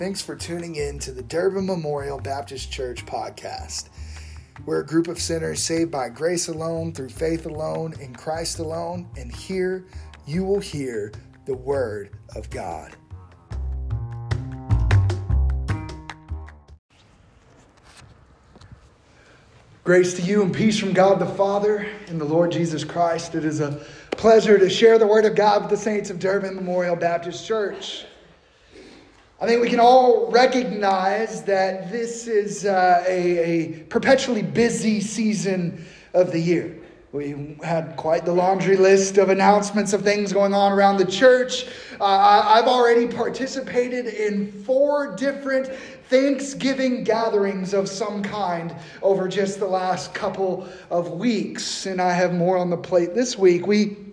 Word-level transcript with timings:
Thanks 0.00 0.22
for 0.22 0.34
tuning 0.34 0.76
in 0.76 0.98
to 1.00 1.12
the 1.12 1.20
Durbin 1.20 1.66
Memorial 1.66 2.18
Baptist 2.18 2.72
Church 2.72 3.04
podcast. 3.04 3.90
We're 4.64 4.80
a 4.80 4.86
group 4.86 5.08
of 5.08 5.20
sinners 5.20 5.62
saved 5.62 5.90
by 5.90 6.08
grace 6.08 6.48
alone, 6.48 6.94
through 6.94 7.10
faith 7.10 7.44
alone, 7.44 7.92
in 8.00 8.14
Christ 8.14 8.60
alone, 8.60 9.10
and 9.18 9.30
here 9.30 9.84
you 10.26 10.42
will 10.42 10.58
hear 10.58 11.12
the 11.44 11.54
Word 11.54 12.16
of 12.34 12.48
God. 12.48 12.96
Grace 19.84 20.14
to 20.14 20.22
you 20.22 20.42
and 20.42 20.54
peace 20.54 20.78
from 20.78 20.94
God 20.94 21.18
the 21.18 21.26
Father 21.26 21.86
and 22.06 22.18
the 22.18 22.24
Lord 22.24 22.52
Jesus 22.52 22.84
Christ. 22.84 23.34
It 23.34 23.44
is 23.44 23.60
a 23.60 23.84
pleasure 24.12 24.58
to 24.58 24.70
share 24.70 24.98
the 24.98 25.06
Word 25.06 25.26
of 25.26 25.34
God 25.34 25.60
with 25.60 25.70
the 25.70 25.76
saints 25.76 26.08
of 26.08 26.18
Durbin 26.18 26.54
Memorial 26.54 26.96
Baptist 26.96 27.46
Church. 27.46 28.06
I 29.42 29.46
think 29.46 29.62
we 29.62 29.70
can 29.70 29.80
all 29.80 30.30
recognize 30.30 31.42
that 31.44 31.90
this 31.90 32.26
is 32.26 32.66
uh, 32.66 33.02
a, 33.08 33.38
a 33.38 33.68
perpetually 33.84 34.42
busy 34.42 35.00
season 35.00 35.86
of 36.12 36.30
the 36.30 36.38
year. 36.38 36.76
We 37.12 37.56
had 37.64 37.96
quite 37.96 38.26
the 38.26 38.34
laundry 38.34 38.76
list 38.76 39.16
of 39.16 39.30
announcements 39.30 39.94
of 39.94 40.02
things 40.02 40.30
going 40.34 40.52
on 40.52 40.72
around 40.72 40.98
the 40.98 41.06
church. 41.06 41.64
Uh, 41.98 42.04
I've 42.04 42.66
already 42.66 43.08
participated 43.08 44.08
in 44.08 44.52
four 44.62 45.16
different 45.16 45.68
Thanksgiving 46.10 47.02
gatherings 47.02 47.72
of 47.72 47.88
some 47.88 48.22
kind 48.22 48.76
over 49.00 49.26
just 49.26 49.58
the 49.58 49.66
last 49.66 50.12
couple 50.12 50.68
of 50.90 51.12
weeks, 51.12 51.86
and 51.86 51.98
I 51.98 52.12
have 52.12 52.34
more 52.34 52.58
on 52.58 52.68
the 52.68 52.76
plate 52.76 53.14
this 53.14 53.38
week. 53.38 53.66
We 53.66 54.09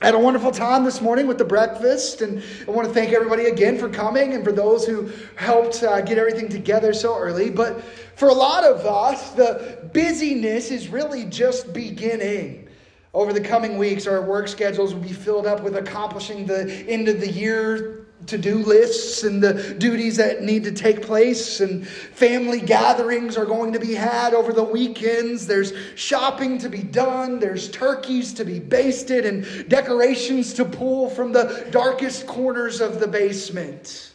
had 0.00 0.14
a 0.14 0.18
wonderful 0.18 0.52
time 0.52 0.84
this 0.84 1.00
morning 1.00 1.26
with 1.26 1.38
the 1.38 1.44
breakfast, 1.44 2.22
and 2.22 2.40
I 2.66 2.70
want 2.70 2.86
to 2.86 2.94
thank 2.94 3.12
everybody 3.12 3.46
again 3.46 3.76
for 3.76 3.88
coming 3.88 4.32
and 4.34 4.44
for 4.44 4.52
those 4.52 4.86
who 4.86 5.10
helped 5.34 5.82
uh, 5.82 6.00
get 6.02 6.18
everything 6.18 6.48
together 6.48 6.92
so 6.92 7.18
early. 7.18 7.50
But 7.50 7.82
for 8.14 8.28
a 8.28 8.32
lot 8.32 8.62
of 8.62 8.86
us, 8.86 9.30
the 9.30 9.90
busyness 9.92 10.70
is 10.70 10.88
really 10.88 11.24
just 11.24 11.72
beginning. 11.72 12.68
Over 13.12 13.32
the 13.32 13.40
coming 13.40 13.76
weeks, 13.76 14.06
our 14.06 14.22
work 14.22 14.46
schedules 14.46 14.94
will 14.94 15.02
be 15.02 15.12
filled 15.12 15.46
up 15.46 15.62
with 15.64 15.76
accomplishing 15.76 16.46
the 16.46 16.70
end 16.88 17.08
of 17.08 17.20
the 17.20 17.30
year 17.30 18.07
to 18.28 18.38
do 18.38 18.58
lists 18.58 19.24
and 19.24 19.42
the 19.42 19.74
duties 19.74 20.16
that 20.16 20.42
need 20.42 20.64
to 20.64 20.72
take 20.72 21.02
place, 21.02 21.60
and 21.60 21.86
family 21.86 22.60
gatherings 22.60 23.36
are 23.36 23.46
going 23.46 23.72
to 23.72 23.78
be 23.78 23.94
had 23.94 24.34
over 24.34 24.52
the 24.52 24.62
weekends. 24.62 25.46
There's 25.46 25.72
shopping 25.94 26.58
to 26.58 26.68
be 26.68 26.82
done, 26.82 27.38
there's 27.38 27.70
turkeys 27.70 28.32
to 28.34 28.44
be 28.44 28.58
basted, 28.58 29.26
and 29.26 29.68
decorations 29.68 30.54
to 30.54 30.64
pull 30.64 31.10
from 31.10 31.32
the 31.32 31.66
darkest 31.70 32.26
corners 32.26 32.80
of 32.80 33.00
the 33.00 33.08
basement. 33.08 34.07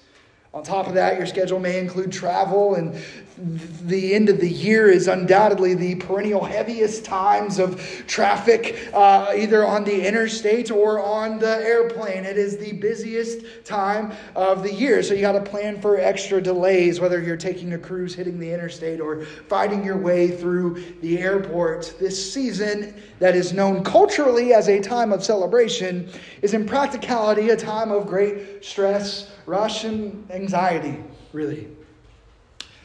On 0.53 0.61
top 0.61 0.85
of 0.85 0.93
that, 0.93 1.17
your 1.17 1.25
schedule 1.25 1.59
may 1.59 1.79
include 1.79 2.11
travel 2.11 2.75
and 2.75 2.95
the 3.37 4.13
end 4.13 4.29
of 4.29 4.39
the 4.39 4.49
year 4.49 4.87
is 4.87 5.07
undoubtedly 5.07 5.73
the 5.73 5.95
perennial 5.95 6.43
heaviest 6.43 7.03
times 7.03 7.57
of 7.57 7.81
traffic, 8.05 8.89
uh, 8.93 9.33
either 9.35 9.65
on 9.65 9.83
the 9.83 10.07
interstate 10.07 10.69
or 10.69 11.03
on 11.03 11.39
the 11.39 11.57
airplane. 11.57 12.23
It 12.23 12.37
is 12.37 12.57
the 12.57 12.73
busiest 12.73 13.65
time 13.65 14.11
of 14.35 14.61
the 14.61 14.71
year. 14.71 15.01
So 15.01 15.15
you 15.15 15.21
got 15.21 15.31
to 15.31 15.41
plan 15.41 15.81
for 15.81 15.99
extra 15.99 16.39
delays, 16.39 16.99
whether 16.99 17.19
you're 17.19 17.35
taking 17.35 17.73
a 17.73 17.79
cruise, 17.79 18.13
hitting 18.13 18.37
the 18.37 18.53
interstate, 18.53 19.01
or 19.01 19.25
fighting 19.25 19.83
your 19.83 19.97
way 19.97 20.29
through 20.29 20.83
the 21.01 21.17
airport. 21.17 21.95
This 21.99 22.31
season, 22.31 23.01
that 23.17 23.35
is 23.35 23.53
known 23.53 23.83
culturally 23.83 24.53
as 24.53 24.69
a 24.69 24.79
time 24.79 25.11
of 25.11 25.23
celebration, 25.23 26.11
is 26.43 26.53
in 26.53 26.67
practicality 26.67 27.49
a 27.49 27.57
time 27.57 27.91
of 27.91 28.05
great 28.05 28.63
stress, 28.63 29.32
rush, 29.45 29.83
and 29.83 30.29
anxiety, 30.31 31.03
really. 31.31 31.67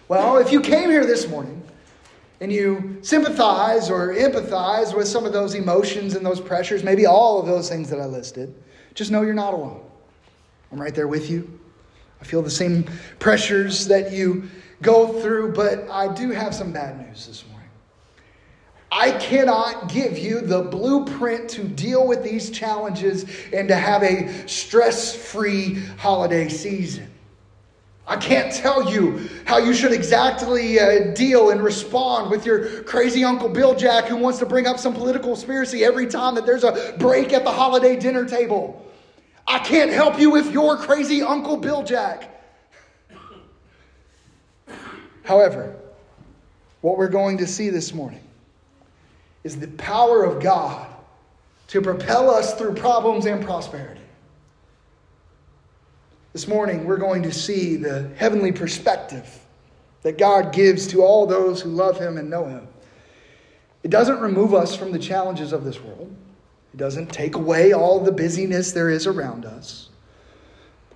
Well, 0.08 0.38
if 0.38 0.52
you 0.52 0.60
came 0.60 0.90
here 0.90 1.04
this 1.04 1.28
morning 1.28 1.62
and 2.40 2.52
you 2.52 2.98
sympathize 3.02 3.90
or 3.90 4.14
empathize 4.14 4.96
with 4.96 5.06
some 5.08 5.26
of 5.26 5.32
those 5.32 5.54
emotions 5.54 6.14
and 6.14 6.24
those 6.24 6.40
pressures, 6.40 6.82
maybe 6.82 7.06
all 7.06 7.40
of 7.40 7.46
those 7.46 7.68
things 7.68 7.90
that 7.90 8.00
I 8.00 8.06
listed, 8.06 8.54
just 8.94 9.10
know 9.10 9.22
you're 9.22 9.34
not 9.34 9.54
alone. 9.54 9.82
I'm 10.72 10.80
right 10.80 10.94
there 10.94 11.08
with 11.08 11.30
you. 11.30 11.58
I 12.20 12.24
feel 12.24 12.42
the 12.42 12.50
same 12.50 12.84
pressures 13.18 13.86
that 13.88 14.12
you 14.12 14.48
go 14.82 15.20
through, 15.20 15.52
but 15.52 15.88
I 15.90 16.12
do 16.12 16.30
have 16.30 16.54
some 16.54 16.72
bad 16.72 17.06
news 17.06 17.26
this 17.26 17.44
morning. 17.46 17.57
I 18.90 19.12
cannot 19.12 19.92
give 19.92 20.18
you 20.18 20.40
the 20.40 20.62
blueprint 20.62 21.50
to 21.50 21.64
deal 21.64 22.06
with 22.06 22.22
these 22.24 22.50
challenges 22.50 23.26
and 23.52 23.68
to 23.68 23.76
have 23.76 24.02
a 24.02 24.48
stress 24.48 25.14
free 25.14 25.74
holiday 25.98 26.48
season. 26.48 27.10
I 28.06 28.16
can't 28.16 28.50
tell 28.50 28.90
you 28.90 29.28
how 29.44 29.58
you 29.58 29.74
should 29.74 29.92
exactly 29.92 30.80
uh, 30.80 31.12
deal 31.12 31.50
and 31.50 31.62
respond 31.62 32.30
with 32.30 32.46
your 32.46 32.82
crazy 32.84 33.22
Uncle 33.22 33.50
Bill 33.50 33.74
Jack 33.74 34.06
who 34.06 34.16
wants 34.16 34.38
to 34.38 34.46
bring 34.46 34.66
up 34.66 34.78
some 34.78 34.94
political 34.94 35.32
conspiracy 35.34 35.84
every 35.84 36.06
time 36.06 36.34
that 36.36 36.46
there's 36.46 36.64
a 36.64 36.96
break 36.98 37.34
at 37.34 37.44
the 37.44 37.52
holiday 37.52 37.96
dinner 37.96 38.24
table. 38.24 38.82
I 39.46 39.58
can't 39.58 39.92
help 39.92 40.18
you 40.18 40.30
with 40.30 40.50
your 40.50 40.78
crazy 40.78 41.20
Uncle 41.20 41.58
Bill 41.58 41.82
Jack. 41.82 42.30
However, 45.24 45.76
what 46.80 46.96
we're 46.96 47.08
going 47.08 47.36
to 47.38 47.46
see 47.46 47.68
this 47.68 47.92
morning 47.92 48.20
is 49.44 49.58
the 49.58 49.68
power 49.68 50.24
of 50.24 50.42
God 50.42 50.88
to 51.68 51.82
propel 51.82 52.30
us 52.30 52.54
through 52.54 52.74
problems 52.74 53.26
and 53.26 53.44
prosperity. 53.44 54.00
This 56.32 56.48
morning, 56.48 56.84
we're 56.84 56.98
going 56.98 57.22
to 57.22 57.32
see 57.32 57.76
the 57.76 58.10
heavenly 58.16 58.52
perspective 58.52 59.44
that 60.02 60.18
God 60.18 60.52
gives 60.52 60.86
to 60.88 61.02
all 61.02 61.26
those 61.26 61.60
who 61.60 61.70
love 61.70 61.98
Him 61.98 62.16
and 62.16 62.30
know 62.30 62.46
Him. 62.46 62.68
It 63.82 63.90
doesn't 63.90 64.20
remove 64.20 64.54
us 64.54 64.76
from 64.76 64.92
the 64.92 64.98
challenges 64.98 65.52
of 65.52 65.64
this 65.64 65.80
world, 65.80 66.14
it 66.74 66.76
doesn't 66.76 67.12
take 67.12 67.34
away 67.34 67.72
all 67.72 68.00
the 68.00 68.12
busyness 68.12 68.72
there 68.72 68.90
is 68.90 69.06
around 69.06 69.44
us. 69.44 69.88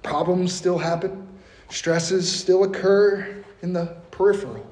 Problems 0.02 0.52
still 0.52 0.78
happen, 0.78 1.26
stresses 1.70 2.30
still 2.30 2.64
occur 2.64 3.42
in 3.62 3.72
the 3.72 3.96
peripheral. 4.10 4.66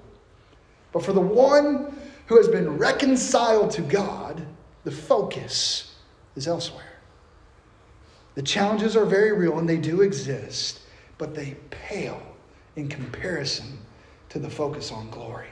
But 0.93 1.05
for 1.05 1.13
the 1.13 1.21
one 1.21 1.97
who 2.31 2.37
has 2.37 2.47
been 2.47 2.79
reconciled 2.79 3.73
to 3.73 3.83
God, 3.83 4.47
the 4.85 4.91
focus 4.93 5.97
is 6.37 6.47
elsewhere. 6.47 7.01
The 8.37 8.43
challenges 8.43 8.97
are 8.97 9.05
very 9.05 9.33
real 9.33 9.59
and 9.59 9.69
they 9.69 9.79
do 9.79 10.03
exist, 10.03 10.79
but 11.19 11.35
they 11.35 11.57
pale 11.71 12.23
in 12.77 12.89
comparison 12.89 13.81
to 14.29 14.39
the 14.39 14.49
focus 14.49 14.93
on 14.93 15.11
glory. 15.11 15.49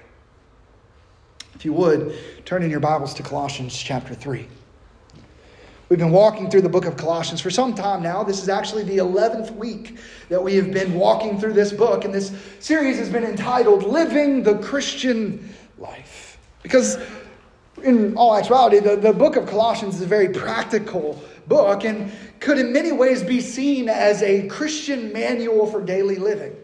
If 1.57 1.65
you 1.65 1.73
would, 1.73 2.17
turn 2.45 2.63
in 2.63 2.71
your 2.71 2.79
Bibles 2.79 3.13
to 3.15 3.25
Colossians 3.25 3.77
chapter 3.77 4.15
3. 4.15 4.47
We've 5.89 5.99
been 5.99 6.13
walking 6.13 6.49
through 6.49 6.63
the 6.63 6.69
book 6.69 6.85
of 6.85 6.97
Colossians 6.97 7.41
for 7.41 7.51
some 7.51 7.75
time 7.75 8.05
now. 8.05 8.23
This 8.23 8.41
is 8.41 8.49
actually 8.49 8.85
the 8.85 8.99
11th 8.99 9.53
week 9.57 9.99
that 10.29 10.41
we 10.41 10.55
have 10.55 10.73
been 10.73 10.95
walking 10.95 11.41
through 11.41 11.55
this 11.55 11.73
book, 11.73 12.05
and 12.05 12.15
this 12.15 12.33
series 12.61 12.99
has 12.99 13.11
been 13.11 13.25
entitled 13.25 13.83
Living 13.83 14.45
the 14.45 14.59
Christian 14.59 15.53
Life. 15.77 16.28
Because, 16.63 16.99
in 17.83 18.17
all 18.17 18.37
actuality, 18.37 18.81
the, 18.81 18.97
the 18.97 19.13
book 19.13 19.37
of 19.37 19.47
Colossians 19.47 19.97
is 19.97 20.03
a 20.03 20.07
very 20.07 20.29
practical 20.31 21.23
book 21.47 21.85
and 21.85 22.13
could 22.41 22.59
in 22.59 22.73
many 22.73 22.93
ways 22.93 23.23
be 23.23 23.41
seen 23.41 23.89
as 23.89 24.23
a 24.23 24.47
Christian 24.49 25.13
manual 25.13 25.67
for 25.67 25.83
daily 25.83 26.17
living, 26.17 26.55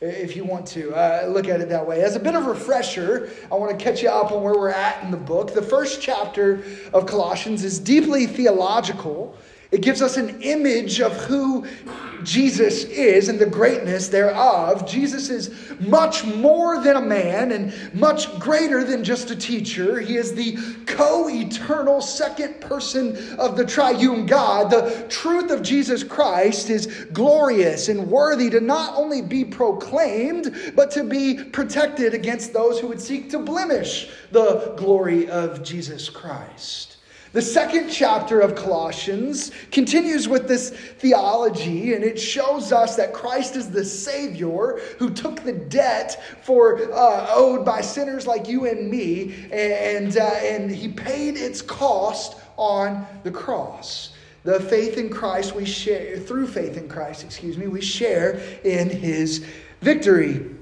if 0.00 0.36
you 0.36 0.44
want 0.44 0.66
to 0.66 0.92
uh, 0.94 1.26
look 1.28 1.48
at 1.48 1.60
it 1.60 1.68
that 1.68 1.86
way. 1.86 2.02
As 2.02 2.16
a 2.16 2.20
bit 2.20 2.34
of 2.34 2.46
a 2.46 2.50
refresher, 2.50 3.30
I 3.50 3.54
want 3.54 3.76
to 3.76 3.82
catch 3.82 4.02
you 4.02 4.10
up 4.10 4.30
on 4.32 4.42
where 4.42 4.54
we're 4.54 4.70
at 4.70 5.02
in 5.02 5.10
the 5.10 5.16
book. 5.16 5.54
The 5.54 5.62
first 5.62 6.02
chapter 6.02 6.62
of 6.92 7.06
Colossians 7.06 7.64
is 7.64 7.78
deeply 7.78 8.26
theological. 8.26 9.36
It 9.70 9.80
gives 9.80 10.00
us 10.00 10.16
an 10.16 10.40
image 10.42 11.00
of 11.00 11.12
who 11.24 11.66
Jesus 12.22 12.84
is 12.84 13.28
and 13.28 13.38
the 13.38 13.46
greatness 13.46 14.08
thereof. 14.08 14.86
Jesus 14.86 15.28
is 15.28 15.50
much 15.80 16.24
more 16.24 16.82
than 16.82 16.96
a 16.96 17.00
man 17.00 17.52
and 17.52 17.94
much 17.94 18.38
greater 18.38 18.84
than 18.84 19.04
just 19.04 19.30
a 19.30 19.36
teacher. 19.36 20.00
He 20.00 20.16
is 20.16 20.34
the 20.34 20.56
co 20.86 21.28
eternal 21.28 22.00
second 22.00 22.60
person 22.60 23.16
of 23.38 23.56
the 23.56 23.64
triune 23.64 24.26
God. 24.26 24.70
The 24.70 25.06
truth 25.08 25.50
of 25.50 25.62
Jesus 25.62 26.02
Christ 26.02 26.70
is 26.70 26.86
glorious 27.12 27.88
and 27.88 28.08
worthy 28.08 28.50
to 28.50 28.60
not 28.60 28.96
only 28.96 29.20
be 29.22 29.44
proclaimed, 29.44 30.72
but 30.74 30.90
to 30.92 31.04
be 31.04 31.42
protected 31.44 32.14
against 32.14 32.52
those 32.52 32.78
who 32.78 32.88
would 32.88 33.00
seek 33.00 33.30
to 33.30 33.38
blemish 33.38 34.10
the 34.30 34.74
glory 34.76 35.28
of 35.28 35.62
Jesus 35.62 36.08
Christ. 36.08 36.95
The 37.36 37.42
second 37.42 37.90
chapter 37.90 38.40
of 38.40 38.54
Colossians 38.54 39.52
continues 39.70 40.26
with 40.26 40.48
this 40.48 40.70
theology, 40.70 41.92
and 41.92 42.02
it 42.02 42.18
shows 42.18 42.72
us 42.72 42.96
that 42.96 43.12
Christ 43.12 43.56
is 43.56 43.70
the 43.70 43.84
Savior 43.84 44.80
who 44.98 45.10
took 45.10 45.42
the 45.42 45.52
debt 45.52 46.18
for 46.40 46.90
uh, 46.94 47.26
owed 47.28 47.62
by 47.62 47.82
sinners 47.82 48.26
like 48.26 48.48
you 48.48 48.64
and 48.64 48.90
me, 48.90 49.50
and, 49.52 50.16
uh, 50.16 50.22
and 50.22 50.70
He 50.70 50.88
paid 50.88 51.36
its 51.36 51.60
cost 51.60 52.40
on 52.56 53.06
the 53.22 53.30
cross. 53.30 54.14
the 54.44 54.58
faith 54.58 54.96
in 54.96 55.10
Christ 55.10 55.54
we 55.54 55.66
share, 55.66 56.18
through 56.18 56.46
faith 56.46 56.78
in 56.78 56.88
Christ, 56.88 57.22
excuse 57.22 57.58
me, 57.58 57.66
we 57.66 57.82
share 57.82 58.40
in 58.64 58.88
his 58.88 59.44
victory. 59.82 60.55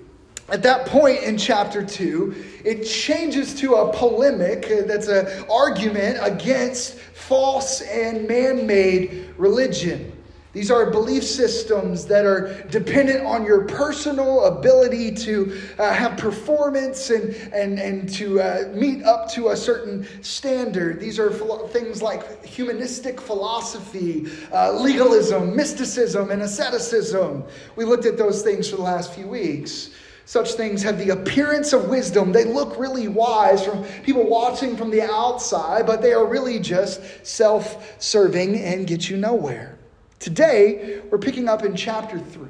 At 0.48 0.62
that 0.64 0.86
point 0.86 1.22
in 1.22 1.38
chapter 1.38 1.84
2, 1.84 2.62
it 2.64 2.84
changes 2.84 3.54
to 3.60 3.76
a 3.76 3.92
polemic 3.92 4.68
that's 4.86 5.08
an 5.08 5.44
argument 5.50 6.18
against 6.20 6.98
false 6.98 7.80
and 7.80 8.28
man 8.28 8.66
made 8.66 9.34
religion. 9.38 10.10
These 10.52 10.70
are 10.70 10.88
belief 10.88 11.24
systems 11.24 12.06
that 12.06 12.24
are 12.24 12.62
dependent 12.70 13.26
on 13.26 13.44
your 13.44 13.64
personal 13.64 14.44
ability 14.44 15.12
to 15.16 15.60
uh, 15.80 15.92
have 15.92 16.16
performance 16.16 17.10
and, 17.10 17.34
and, 17.52 17.80
and 17.80 18.08
to 18.10 18.40
uh, 18.40 18.70
meet 18.72 19.02
up 19.02 19.28
to 19.32 19.48
a 19.48 19.56
certain 19.56 20.06
standard. 20.22 21.00
These 21.00 21.18
are 21.18 21.32
philo- 21.32 21.66
things 21.66 22.02
like 22.02 22.44
humanistic 22.44 23.20
philosophy, 23.20 24.30
uh, 24.52 24.72
legalism, 24.74 25.56
mysticism, 25.56 26.30
and 26.30 26.42
asceticism. 26.42 27.42
We 27.74 27.84
looked 27.84 28.06
at 28.06 28.16
those 28.16 28.42
things 28.42 28.70
for 28.70 28.76
the 28.76 28.82
last 28.82 29.12
few 29.12 29.26
weeks. 29.26 29.90
Such 30.26 30.52
things 30.52 30.82
have 30.82 30.98
the 30.98 31.10
appearance 31.10 31.72
of 31.72 31.88
wisdom. 31.88 32.32
They 32.32 32.44
look 32.44 32.78
really 32.78 33.08
wise 33.08 33.64
from 33.64 33.84
people 34.04 34.26
watching 34.26 34.76
from 34.76 34.90
the 34.90 35.02
outside, 35.02 35.86
but 35.86 36.00
they 36.00 36.12
are 36.12 36.24
really 36.24 36.58
just 36.58 37.02
self 37.26 38.00
serving 38.00 38.58
and 38.58 38.86
get 38.86 39.10
you 39.10 39.18
nowhere. 39.18 39.78
Today, 40.18 41.02
we're 41.10 41.18
picking 41.18 41.48
up 41.48 41.64
in 41.64 41.76
chapter 41.76 42.18
3. 42.18 42.48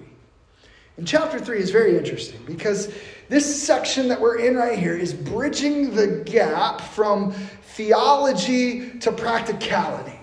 And 0.96 1.08
chapter 1.08 1.40
3 1.40 1.58
is 1.58 1.70
very 1.70 1.98
interesting 1.98 2.40
because 2.46 2.94
this 3.28 3.64
section 3.64 4.06
that 4.08 4.20
we're 4.20 4.38
in 4.38 4.54
right 4.54 4.78
here 4.78 4.96
is 4.96 5.12
bridging 5.12 5.96
the 5.96 6.22
gap 6.24 6.80
from 6.80 7.32
theology 7.72 8.90
to 9.00 9.10
practicality. 9.10 10.20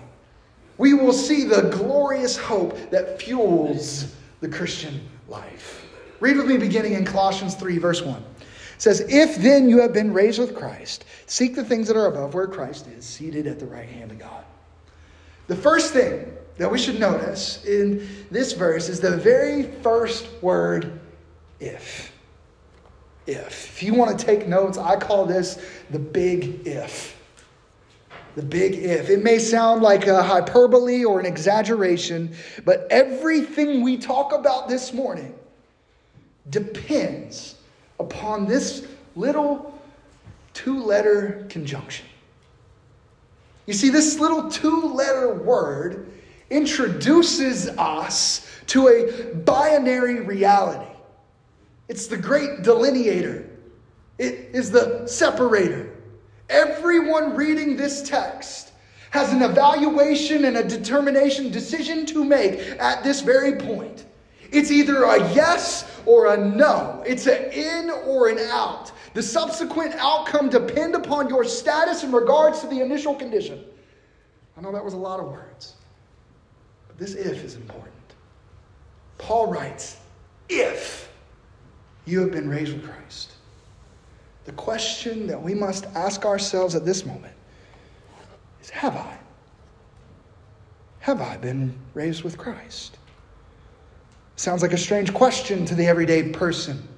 We 0.78 0.94
will 0.94 1.12
see 1.12 1.44
the 1.44 1.68
glorious 1.76 2.38
hope 2.38 2.90
that 2.90 3.20
fuels 3.20 4.14
the 4.40 4.48
Christian 4.48 5.06
life. 5.28 5.81
Read 6.22 6.36
with 6.36 6.46
me 6.46 6.56
beginning 6.56 6.92
in 6.92 7.04
Colossians 7.04 7.56
3, 7.56 7.78
verse 7.78 8.00
1. 8.00 8.16
It 8.16 8.46
says, 8.78 9.00
If 9.08 9.38
then 9.38 9.68
you 9.68 9.80
have 9.80 9.92
been 9.92 10.12
raised 10.12 10.38
with 10.38 10.54
Christ, 10.54 11.04
seek 11.26 11.56
the 11.56 11.64
things 11.64 11.88
that 11.88 11.96
are 11.96 12.06
above 12.06 12.32
where 12.32 12.46
Christ 12.46 12.86
is, 12.86 13.04
seated 13.04 13.48
at 13.48 13.58
the 13.58 13.66
right 13.66 13.88
hand 13.88 14.12
of 14.12 14.20
God. 14.20 14.44
The 15.48 15.56
first 15.56 15.92
thing 15.92 16.32
that 16.58 16.70
we 16.70 16.78
should 16.78 17.00
notice 17.00 17.64
in 17.64 18.08
this 18.30 18.52
verse 18.52 18.88
is 18.88 19.00
the 19.00 19.16
very 19.16 19.64
first 19.82 20.28
word, 20.40 21.00
if. 21.58 22.12
If. 23.26 23.72
If 23.72 23.82
you 23.82 23.92
want 23.92 24.16
to 24.16 24.24
take 24.24 24.46
notes, 24.46 24.78
I 24.78 24.94
call 24.94 25.26
this 25.26 25.60
the 25.90 25.98
big 25.98 26.68
if. 26.68 27.20
The 28.36 28.44
big 28.44 28.74
if. 28.74 29.10
It 29.10 29.24
may 29.24 29.40
sound 29.40 29.82
like 29.82 30.06
a 30.06 30.22
hyperbole 30.22 31.04
or 31.04 31.18
an 31.18 31.26
exaggeration, 31.26 32.36
but 32.64 32.86
everything 32.92 33.82
we 33.82 33.98
talk 33.98 34.32
about 34.32 34.68
this 34.68 34.92
morning 34.92 35.36
depends 36.50 37.56
upon 37.98 38.46
this 38.46 38.86
little 39.16 39.78
two 40.54 40.82
letter 40.82 41.46
conjunction. 41.48 42.06
You 43.66 43.74
see, 43.74 43.90
this 43.90 44.18
little 44.18 44.50
two 44.50 44.92
letter 44.92 45.34
word 45.34 46.12
introduces 46.50 47.68
us 47.78 48.46
to 48.66 48.88
a 48.88 49.34
binary 49.34 50.20
reality. 50.20 50.90
It's 51.88 52.06
the 52.06 52.16
great 52.16 52.62
delineator, 52.62 53.48
it 54.18 54.50
is 54.52 54.70
the 54.70 55.06
separator. 55.06 55.90
Everyone 56.48 57.34
reading 57.34 57.76
this 57.76 58.02
text 58.02 58.72
has 59.10 59.32
an 59.32 59.42
evaluation 59.42 60.44
and 60.44 60.56
a 60.56 60.64
determination, 60.64 61.50
decision 61.50 62.04
to 62.06 62.24
make 62.24 62.60
at 62.78 63.02
this 63.02 63.20
very 63.20 63.56
point. 63.56 64.04
It's 64.52 64.70
either 64.70 65.04
a 65.04 65.18
yes 65.34 65.90
or 66.06 66.34
a 66.34 66.36
no. 66.36 67.02
It's 67.06 67.26
an 67.26 67.50
in 67.52 67.90
or 68.06 68.28
an 68.28 68.38
out. 68.38 68.92
The 69.14 69.22
subsequent 69.22 69.94
outcome 69.96 70.48
depend 70.48 70.94
upon 70.94 71.28
your 71.28 71.44
status 71.44 72.04
in 72.04 72.12
regards 72.12 72.60
to 72.60 72.66
the 72.66 72.80
initial 72.80 73.14
condition. 73.14 73.64
I 74.56 74.60
know 74.60 74.72
that 74.72 74.84
was 74.84 74.94
a 74.94 74.98
lot 74.98 75.20
of 75.20 75.26
words. 75.26 75.74
But 76.86 76.98
this 76.98 77.14
if 77.14 77.42
is 77.42 77.56
important. 77.56 77.92
Paul 79.18 79.46
writes, 79.46 79.96
if 80.48 81.10
you 82.04 82.20
have 82.20 82.32
been 82.32 82.48
raised 82.48 82.72
with 82.72 82.84
Christ. 82.84 83.32
The 84.44 84.52
question 84.52 85.26
that 85.28 85.40
we 85.40 85.54
must 85.54 85.86
ask 85.94 86.24
ourselves 86.24 86.74
at 86.74 86.84
this 86.84 87.06
moment 87.06 87.34
is 88.60 88.70
Have 88.70 88.96
I? 88.96 89.18
Have 91.00 91.20
I 91.20 91.36
been 91.36 91.74
raised 91.94 92.22
with 92.22 92.36
Christ? 92.36 92.98
Sounds 94.36 94.62
like 94.62 94.72
a 94.72 94.78
strange 94.78 95.12
question 95.12 95.64
to 95.66 95.74
the 95.74 95.86
everyday 95.86 96.30
person. 96.30 96.88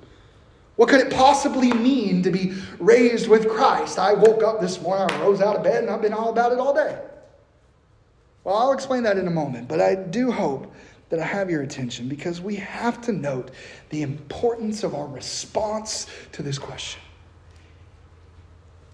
What 0.76 0.88
could 0.88 1.00
it 1.00 1.12
possibly 1.12 1.72
mean 1.72 2.22
to 2.22 2.30
be 2.30 2.54
raised 2.78 3.28
with 3.28 3.48
Christ? 3.48 3.98
I 3.98 4.12
woke 4.12 4.42
up 4.42 4.60
this 4.60 4.80
morning, 4.80 5.14
I 5.16 5.22
rose 5.22 5.40
out 5.40 5.56
of 5.56 5.62
bed, 5.62 5.84
and 5.84 5.90
I've 5.90 6.02
been 6.02 6.12
all 6.12 6.30
about 6.30 6.52
it 6.52 6.58
all 6.58 6.74
day. 6.74 6.98
Well, 8.42 8.56
I'll 8.56 8.72
explain 8.72 9.04
that 9.04 9.16
in 9.16 9.26
a 9.26 9.30
moment, 9.30 9.68
but 9.68 9.80
I 9.80 9.94
do 9.94 10.32
hope 10.32 10.72
that 11.10 11.20
I 11.20 11.24
have 11.24 11.48
your 11.48 11.62
attention 11.62 12.08
because 12.08 12.40
we 12.40 12.56
have 12.56 13.00
to 13.02 13.12
note 13.12 13.52
the 13.90 14.02
importance 14.02 14.82
of 14.82 14.94
our 14.94 15.06
response 15.06 16.06
to 16.32 16.42
this 16.42 16.58
question. 16.58 17.00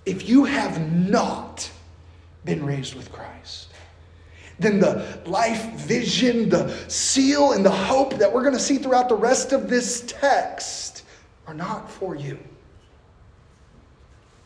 If 0.04 0.28
you 0.28 0.44
have 0.44 0.92
not 0.92 1.70
been 2.44 2.64
raised 2.64 2.94
with 2.94 3.10
Christ, 3.10 3.68
then 4.60 4.78
the 4.78 5.20
life 5.24 5.72
vision, 5.72 6.48
the 6.48 6.68
seal, 6.88 7.52
and 7.52 7.64
the 7.64 7.70
hope 7.70 8.14
that 8.14 8.32
we're 8.32 8.42
going 8.42 8.54
to 8.54 8.60
see 8.60 8.76
throughout 8.76 9.08
the 9.08 9.16
rest 9.16 9.52
of 9.52 9.68
this 9.68 10.04
text 10.06 11.04
are 11.46 11.54
not 11.54 11.90
for 11.90 12.14
you. 12.14 12.38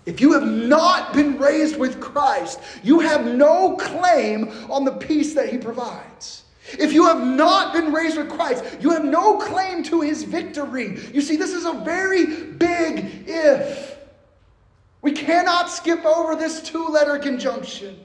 If 0.07 0.21
you 0.21 0.33
have 0.33 0.47
not 0.47 1.15
been 1.15 1.39
raised 1.39 1.77
with 1.77 2.01
Christ, 2.01 2.61
you 2.83 3.01
have 3.01 3.27
no 3.27 3.77
claim 3.77 4.49
on 4.71 4.85
the 4.85 4.93
peace 4.93 5.35
that 5.35 5.49
He 5.49 5.59
provides. 5.59 6.45
If 6.79 6.93
you 6.93 7.07
have 7.07 7.27
not 7.27 7.73
been 7.73 7.93
raised 7.93 8.17
with 8.17 8.31
Christ, 8.31 8.65
you 8.81 8.91
have 8.91 9.05
no 9.05 9.39
claim 9.39 9.83
to 9.85 10.01
His 10.01 10.23
victory. 10.23 10.99
You 11.13 11.23
see, 11.23 11.37
this 11.37 11.53
is 11.53 11.65
a 11.65 11.73
very 11.73 12.27
big 12.53 13.25
if. 13.27 13.99
We 15.03 15.13
cannot 15.13 15.71
skip 15.71 16.05
over 16.05 16.37
this 16.37 16.63
two 16.63 16.87
letter 16.87 17.19
conjunction. 17.19 17.99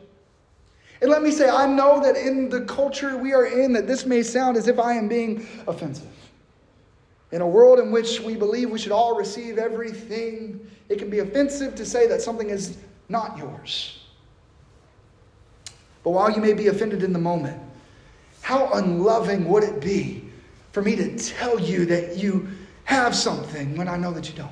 And 1.02 1.10
let 1.10 1.22
me 1.22 1.32
say, 1.32 1.50
I 1.50 1.66
know 1.66 2.02
that 2.02 2.18
in 2.18 2.50
the 2.50 2.62
culture 2.62 3.18
we 3.18 3.34
are 3.34 3.46
in, 3.46 3.74
that 3.74 3.88
this 3.88 4.06
may 4.06 4.22
sound 4.22 4.58
as 4.58 4.68
if 4.68 4.80
I 4.80 4.94
am 4.94 5.08
being 5.08 5.48
offensive. 5.68 6.08
In 7.32 7.42
a 7.42 7.48
world 7.48 7.80
in 7.80 7.92
which 7.92 8.20
we 8.20 8.36
believe 8.36 8.70
we 8.70 8.80
should 8.80 8.92
all 8.92 9.16
receive 9.16 9.58
everything, 9.58 10.60
it 10.90 10.98
can 10.98 11.10
be 11.10 11.20
offensive 11.20 11.76
to 11.76 11.86
say 11.86 12.08
that 12.08 12.22
something 12.22 12.50
is 12.50 12.78
not 13.08 13.38
yours. 13.38 14.00
But 16.04 16.12
while 16.12 16.32
you 16.32 16.42
may 16.42 16.54
be 16.54 16.68
offended 16.68 17.04
in 17.04 17.14
the 17.14 17.20
moment, 17.20 17.62
how 18.42 18.72
unloving 18.74 19.48
would 19.48 19.64
it 19.64 19.80
be 19.80 20.26
for 20.72 20.82
me 20.82 20.96
to 20.96 21.18
tell 21.18 21.60
you 21.60 21.86
that 21.86 22.18
you 22.18 22.48
have 22.86 23.16
something 23.16 23.78
when 23.78 23.88
I 23.88 23.96
know 23.96 24.12
that 24.12 24.28
you 24.28 24.36
don't? 24.36 24.52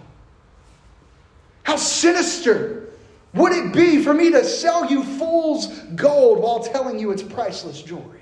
How 1.64 1.76
sinister 1.76 2.90
would 3.34 3.52
it 3.52 3.74
be 3.74 4.02
for 4.02 4.14
me 4.14 4.32
to 4.32 4.44
sell 4.44 4.86
you 4.90 5.04
fool's 5.04 5.68
gold 5.96 6.40
while 6.40 6.64
telling 6.64 7.00
you 7.00 7.12
it's 7.12 7.24
priceless 7.24 7.82
jewelry? 7.82 8.22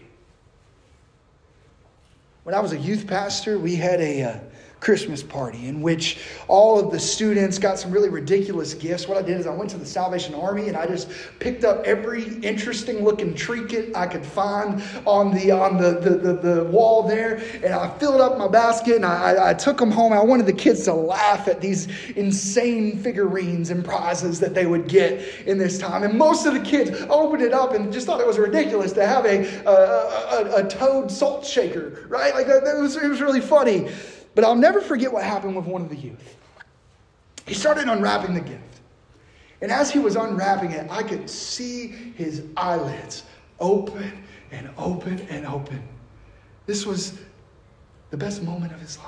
When 2.44 2.54
I 2.54 2.60
was 2.60 2.74
a 2.74 2.78
youth 2.78 3.08
pastor, 3.08 3.58
we 3.58 3.76
had 3.76 4.00
a, 4.02 4.24
uh, 4.24 4.40
Christmas 4.79 5.24
party 5.24 5.67
in 5.67 5.82
which 5.82 6.20
all 6.48 6.79
of 6.79 6.91
the 6.91 7.00
students 7.00 7.58
got 7.58 7.79
some 7.79 7.91
really 7.91 8.10
ridiculous 8.10 8.74
gifts. 8.74 9.08
What 9.08 9.17
I 9.17 9.22
did 9.22 9.39
is 9.39 9.48
I 9.48 9.53
went 9.53 9.70
to 9.72 9.77
the 9.77 9.86
Salvation 9.86 10.36
Army 10.36 10.67
and 10.67 10.77
I 10.77 10.86
just 10.86 11.10
picked 11.39 11.63
up 11.63 11.84
every 11.86 12.36
interesting 12.39 13.03
looking 13.03 13.34
trinket 13.34 13.96
I 13.96 14.05
could 14.05 14.25
find 14.25 14.84
on 15.05 15.34
the 15.34 15.51
on 15.51 15.77
the, 15.77 16.00
the, 16.00 16.10
the, 16.12 16.34
the 16.34 16.63
wall 16.65 17.03
there, 17.03 17.41
and 17.63 17.74
I 17.74 17.89
filled 17.98 18.22
up 18.22 18.38
my 18.38 18.48
basket 18.48 18.98
and 18.98 19.05
I, 19.05 19.50
I 19.50 19.53
took 19.53 19.77
them 19.77 19.91
home. 19.91 20.13
I 20.13 20.22
wanted 20.22 20.46
the 20.46 20.53
kids 20.53 20.84
to 20.84 20.94
laugh 20.94 21.48
at 21.48 21.62
these 21.62 21.88
insane 22.12 22.98
figurines 22.98 23.70
and 23.70 23.84
prizes 23.84 24.39
that 24.39 24.53
they 24.53 24.65
would 24.65 24.88
get 24.88 25.22
in 25.48 25.58
this 25.58 25.79
time. 25.79 26.03
And 26.03 26.17
most 26.17 26.46
of 26.46 26.53
the 26.53 26.60
kids 26.60 26.91
opened 27.10 27.41
it 27.41 27.53
up 27.53 27.74
and 27.74 27.91
just 27.91 28.05
thought 28.05 28.22
it 28.22 28.27
was 28.27 28.38
ridiculous 28.38 28.91
to 28.94 29.08
have 29.08 29.25
a, 29.25 29.46
a, 29.65 29.72
a, 29.72 30.65
a 30.65 30.67
toad 30.67 31.12
salt 31.12 31.46
shaker, 31.46 32.05
right? 32.08 32.34
Like 32.36 32.48
that, 32.48 32.63
that 32.65 32.77
was, 32.77 32.96
it 32.98 33.08
was 33.08 33.22
really 33.22 33.41
funny. 33.41 33.89
But 34.36 34.44
I'll 34.44 34.56
never 34.56 34.82
forget 34.82 35.12
what 35.12 35.24
happened 35.24 35.56
with 35.56 35.65
one 35.65 35.82
of 35.82 35.89
the 35.89 35.96
youth. 35.96 36.36
He 37.48 37.54
started 37.54 37.88
unwrapping 37.88 38.34
the 38.34 38.42
gift. 38.42 38.62
And 39.62 39.72
as 39.72 39.89
he 39.89 40.00
was 40.00 40.15
unwrapping 40.15 40.72
it, 40.72 40.88
I 40.92 41.01
could 41.01 41.30
see 41.30 41.88
his 41.88 42.44
eyelids 42.58 43.24
open 43.60 44.24
and 44.51 44.70
open 44.77 45.25
and 45.30 45.46
open. 45.46 45.82
This 46.65 46.86
was 46.86 47.18
the 48.10 48.18
best 48.18 48.44
moment 48.44 48.74
of 48.74 48.80
his 48.80 48.98
life. 48.98 49.08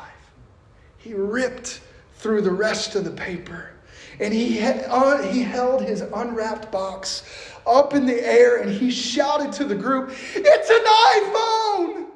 He 0.97 1.13
ripped 1.13 1.81
through 2.15 2.41
the 2.41 2.51
rest 2.51 2.95
of 2.95 3.03
the 3.03 3.11
paper 3.11 3.71
and 4.19 4.33
he, 4.33 4.59
uh, 4.61 5.21
he 5.23 5.41
held 5.41 5.83
his 5.83 6.01
unwrapped 6.01 6.71
box 6.71 7.23
up 7.65 7.93
in 7.93 8.05
the 8.05 8.25
air 8.25 8.57
and 8.57 8.71
he 8.71 8.89
shouted 8.89 9.51
to 9.53 9.63
the 9.63 9.75
group, 9.75 10.11
It's 10.35 10.69
an 10.69 10.85
iPhone! 10.85 12.07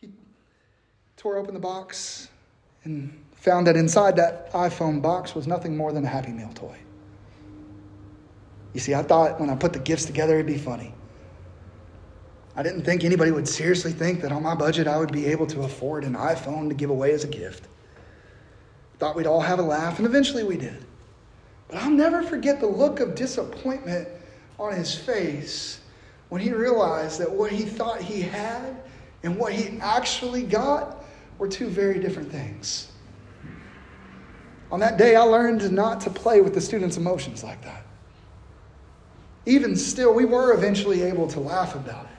He 0.00 0.10
tore 1.18 1.36
open 1.36 1.52
the 1.52 1.60
box 1.60 2.28
and 2.84 3.24
found 3.32 3.66
that 3.66 3.76
inside 3.76 4.16
that 4.16 4.50
iPhone 4.52 5.02
box 5.02 5.34
was 5.34 5.46
nothing 5.46 5.76
more 5.76 5.92
than 5.92 6.04
a 6.04 6.08
Happy 6.08 6.30
Meal 6.30 6.50
toy. 6.54 6.76
You 8.72 8.80
see, 8.80 8.94
I 8.94 9.02
thought 9.02 9.40
when 9.40 9.50
I 9.50 9.56
put 9.56 9.72
the 9.72 9.80
gifts 9.80 10.04
together, 10.04 10.34
it'd 10.34 10.46
be 10.46 10.56
funny. 10.56 10.94
I 12.54 12.62
didn't 12.62 12.84
think 12.84 13.04
anybody 13.04 13.32
would 13.32 13.48
seriously 13.48 13.90
think 13.90 14.20
that 14.20 14.30
on 14.30 14.44
my 14.44 14.54
budget 14.54 14.86
I 14.86 14.96
would 14.96 15.12
be 15.12 15.26
able 15.26 15.46
to 15.48 15.62
afford 15.62 16.04
an 16.04 16.14
iPhone 16.14 16.68
to 16.68 16.74
give 16.74 16.90
away 16.90 17.12
as 17.12 17.24
a 17.24 17.28
gift. 17.28 17.66
Thought 18.98 19.16
we'd 19.16 19.26
all 19.26 19.40
have 19.40 19.58
a 19.58 19.62
laugh, 19.62 19.98
and 19.98 20.06
eventually 20.06 20.44
we 20.44 20.56
did. 20.56 20.84
But 21.68 21.78
I'll 21.78 21.90
never 21.90 22.22
forget 22.22 22.60
the 22.60 22.66
look 22.66 23.00
of 23.00 23.14
disappointment 23.14 24.08
on 24.58 24.72
his 24.72 24.94
face 24.94 25.80
when 26.28 26.40
he 26.40 26.52
realized 26.52 27.20
that 27.20 27.30
what 27.30 27.50
he 27.50 27.64
thought 27.64 28.00
he 28.00 28.22
had 28.22 28.76
and 29.22 29.36
what 29.36 29.52
he 29.52 29.78
actually 29.80 30.42
got 30.42 30.97
were 31.38 31.48
two 31.48 31.68
very 31.68 31.98
different 31.98 32.30
things. 32.30 32.88
On 34.70 34.80
that 34.80 34.98
day, 34.98 35.16
I 35.16 35.22
learned 35.22 35.72
not 35.72 36.00
to 36.02 36.10
play 36.10 36.40
with 36.40 36.54
the 36.54 36.60
students' 36.60 36.96
emotions 36.96 37.42
like 37.42 37.62
that. 37.62 37.86
Even 39.46 39.76
still, 39.76 40.12
we 40.12 40.26
were 40.26 40.52
eventually 40.52 41.02
able 41.02 41.26
to 41.28 41.40
laugh 41.40 41.74
about 41.74 42.04
it. 42.04 42.10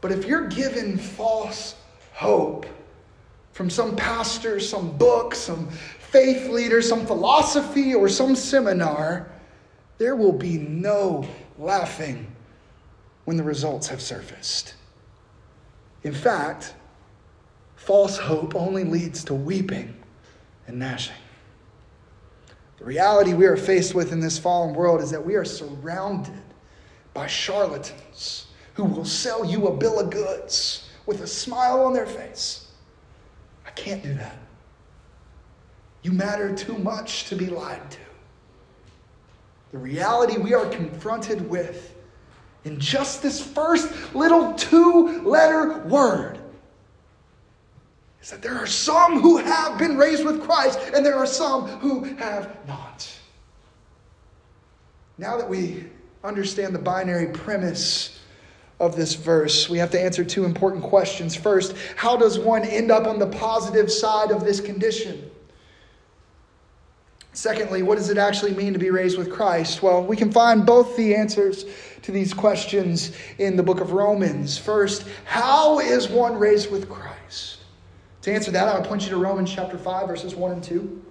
But 0.00 0.10
if 0.10 0.24
you're 0.24 0.48
given 0.48 0.98
false 0.98 1.76
hope 2.12 2.66
from 3.52 3.70
some 3.70 3.94
pastor, 3.94 4.58
some 4.58 4.96
book, 4.96 5.34
some 5.34 5.68
faith 6.10 6.48
leader, 6.48 6.82
some 6.82 7.06
philosophy, 7.06 7.94
or 7.94 8.08
some 8.08 8.34
seminar, 8.34 9.30
there 9.98 10.16
will 10.16 10.32
be 10.32 10.58
no 10.58 11.24
laughing 11.58 12.26
when 13.24 13.36
the 13.36 13.42
results 13.44 13.86
have 13.86 14.02
surfaced. 14.02 14.74
In 16.02 16.12
fact, 16.12 16.74
false 17.84 18.16
hope 18.16 18.54
only 18.54 18.84
leads 18.84 19.24
to 19.24 19.34
weeping 19.34 19.92
and 20.68 20.78
gnashing. 20.78 21.16
The 22.78 22.84
reality 22.84 23.34
we 23.34 23.46
are 23.46 23.56
faced 23.56 23.94
with 23.94 24.12
in 24.12 24.20
this 24.20 24.38
fallen 24.38 24.74
world 24.74 25.00
is 25.00 25.10
that 25.10 25.24
we 25.24 25.34
are 25.34 25.44
surrounded 25.44 26.42
by 27.12 27.26
charlatans 27.26 28.46
who 28.74 28.84
will 28.84 29.04
sell 29.04 29.44
you 29.44 29.66
a 29.66 29.76
bill 29.76 29.98
of 29.98 30.10
goods 30.10 30.88
with 31.06 31.22
a 31.22 31.26
smile 31.26 31.82
on 31.82 31.92
their 31.92 32.06
face. 32.06 32.68
I 33.66 33.70
can't 33.70 34.02
do 34.02 34.14
that. 34.14 34.38
You 36.02 36.12
matter 36.12 36.54
too 36.54 36.78
much 36.78 37.24
to 37.26 37.36
be 37.36 37.46
lied 37.46 37.90
to. 37.90 37.98
The 39.72 39.78
reality 39.78 40.38
we 40.38 40.54
are 40.54 40.66
confronted 40.66 41.48
with 41.48 41.96
in 42.64 42.78
just 42.78 43.22
this 43.22 43.44
first 43.44 44.14
little 44.14 44.52
two 44.54 45.22
letter 45.22 45.78
word 45.80 46.38
is 48.22 48.30
that 48.30 48.40
there 48.40 48.56
are 48.56 48.66
some 48.66 49.20
who 49.20 49.38
have 49.38 49.76
been 49.78 49.96
raised 49.96 50.24
with 50.24 50.42
Christ 50.42 50.78
and 50.94 51.04
there 51.04 51.16
are 51.16 51.26
some 51.26 51.66
who 51.66 52.04
have 52.04 52.56
not. 52.68 53.08
Now 55.18 55.36
that 55.36 55.48
we 55.48 55.84
understand 56.22 56.74
the 56.74 56.78
binary 56.78 57.26
premise 57.26 58.20
of 58.78 58.96
this 58.96 59.14
verse, 59.14 59.68
we 59.68 59.78
have 59.78 59.90
to 59.90 60.00
answer 60.00 60.24
two 60.24 60.44
important 60.44 60.84
questions. 60.84 61.34
First, 61.34 61.74
how 61.96 62.16
does 62.16 62.38
one 62.38 62.62
end 62.62 62.90
up 62.90 63.06
on 63.06 63.18
the 63.18 63.26
positive 63.26 63.90
side 63.90 64.30
of 64.30 64.44
this 64.44 64.60
condition? 64.60 65.28
Secondly, 67.32 67.82
what 67.82 67.96
does 67.96 68.10
it 68.10 68.18
actually 68.18 68.54
mean 68.54 68.72
to 68.72 68.78
be 68.78 68.90
raised 68.90 69.16
with 69.18 69.32
Christ? 69.32 69.82
Well, 69.82 70.04
we 70.04 70.16
can 70.16 70.30
find 70.30 70.66
both 70.66 70.96
the 70.96 71.14
answers 71.14 71.64
to 72.02 72.12
these 72.12 72.34
questions 72.34 73.16
in 73.38 73.56
the 73.56 73.62
book 73.62 73.80
of 73.80 73.92
Romans. 73.92 74.58
First, 74.58 75.06
how 75.24 75.80
is 75.80 76.08
one 76.08 76.38
raised 76.38 76.70
with 76.70 76.88
Christ? 76.90 77.61
To 78.22 78.32
answer 78.32 78.52
that, 78.52 78.68
I 78.68 78.78
would 78.78 78.86
point 78.86 79.02
you 79.02 79.10
to 79.10 79.16
Romans 79.16 79.52
chapter 79.52 79.76
5, 79.76 80.06
verses 80.06 80.34
1 80.34 80.52
and 80.52 80.62
2. 80.62 81.02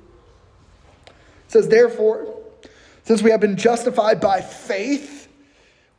It 1.08 1.14
says, 1.48 1.68
Therefore, 1.68 2.42
since 3.04 3.22
we 3.22 3.32
have 3.32 3.42
been 3.42 3.58
justified 3.58 4.22
by 4.22 4.40
faith, 4.40 5.28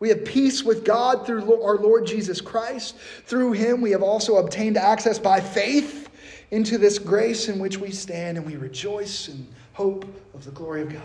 we 0.00 0.08
have 0.08 0.24
peace 0.24 0.64
with 0.64 0.84
God 0.84 1.26
through 1.26 1.62
our 1.62 1.76
Lord 1.76 2.06
Jesus 2.06 2.40
Christ. 2.40 2.96
Through 3.26 3.52
him, 3.52 3.82
we 3.82 3.90
have 3.90 4.02
also 4.02 4.36
obtained 4.36 4.78
access 4.78 5.18
by 5.18 5.40
faith 5.40 6.08
into 6.50 6.78
this 6.78 6.98
grace 6.98 7.48
in 7.48 7.58
which 7.58 7.76
we 7.76 7.90
stand, 7.90 8.38
and 8.38 8.46
we 8.46 8.56
rejoice 8.56 9.28
in 9.28 9.46
hope 9.74 10.06
of 10.34 10.44
the 10.44 10.50
glory 10.50 10.80
of 10.80 10.92
God. 10.92 11.02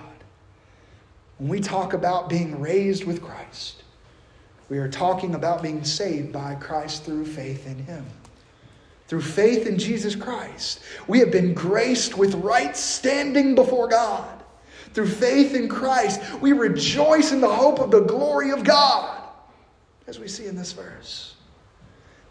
When 1.37 1.49
we 1.49 1.59
talk 1.59 1.93
about 1.93 2.29
being 2.29 2.59
raised 2.61 3.03
with 3.03 3.21
Christ, 3.21 3.83
we 4.69 4.77
are 4.77 4.89
talking 4.89 5.35
about 5.35 5.61
being 5.61 5.83
saved 5.83 6.31
by 6.31 6.55
Christ 6.55 7.03
through 7.03 7.25
faith 7.25 7.67
in 7.67 7.77
him 7.79 8.05
through 9.07 9.21
faith 9.21 9.67
in 9.67 9.77
Jesus 9.77 10.15
Christ. 10.15 10.81
We 11.07 11.19
have 11.19 11.31
been 11.31 11.53
graced 11.53 12.17
with 12.17 12.35
right 12.35 12.75
standing 12.75 13.55
before 13.55 13.87
God. 13.87 14.43
Through 14.93 15.07
faith 15.07 15.53
in 15.53 15.69
Christ, 15.69 16.21
we 16.41 16.53
rejoice 16.53 17.31
in 17.31 17.41
the 17.41 17.53
hope 17.53 17.79
of 17.79 17.91
the 17.91 18.01
glory 18.01 18.51
of 18.51 18.63
God, 18.63 19.21
as 20.07 20.19
we 20.19 20.27
see 20.27 20.47
in 20.47 20.55
this 20.55 20.71
verse. 20.71 21.35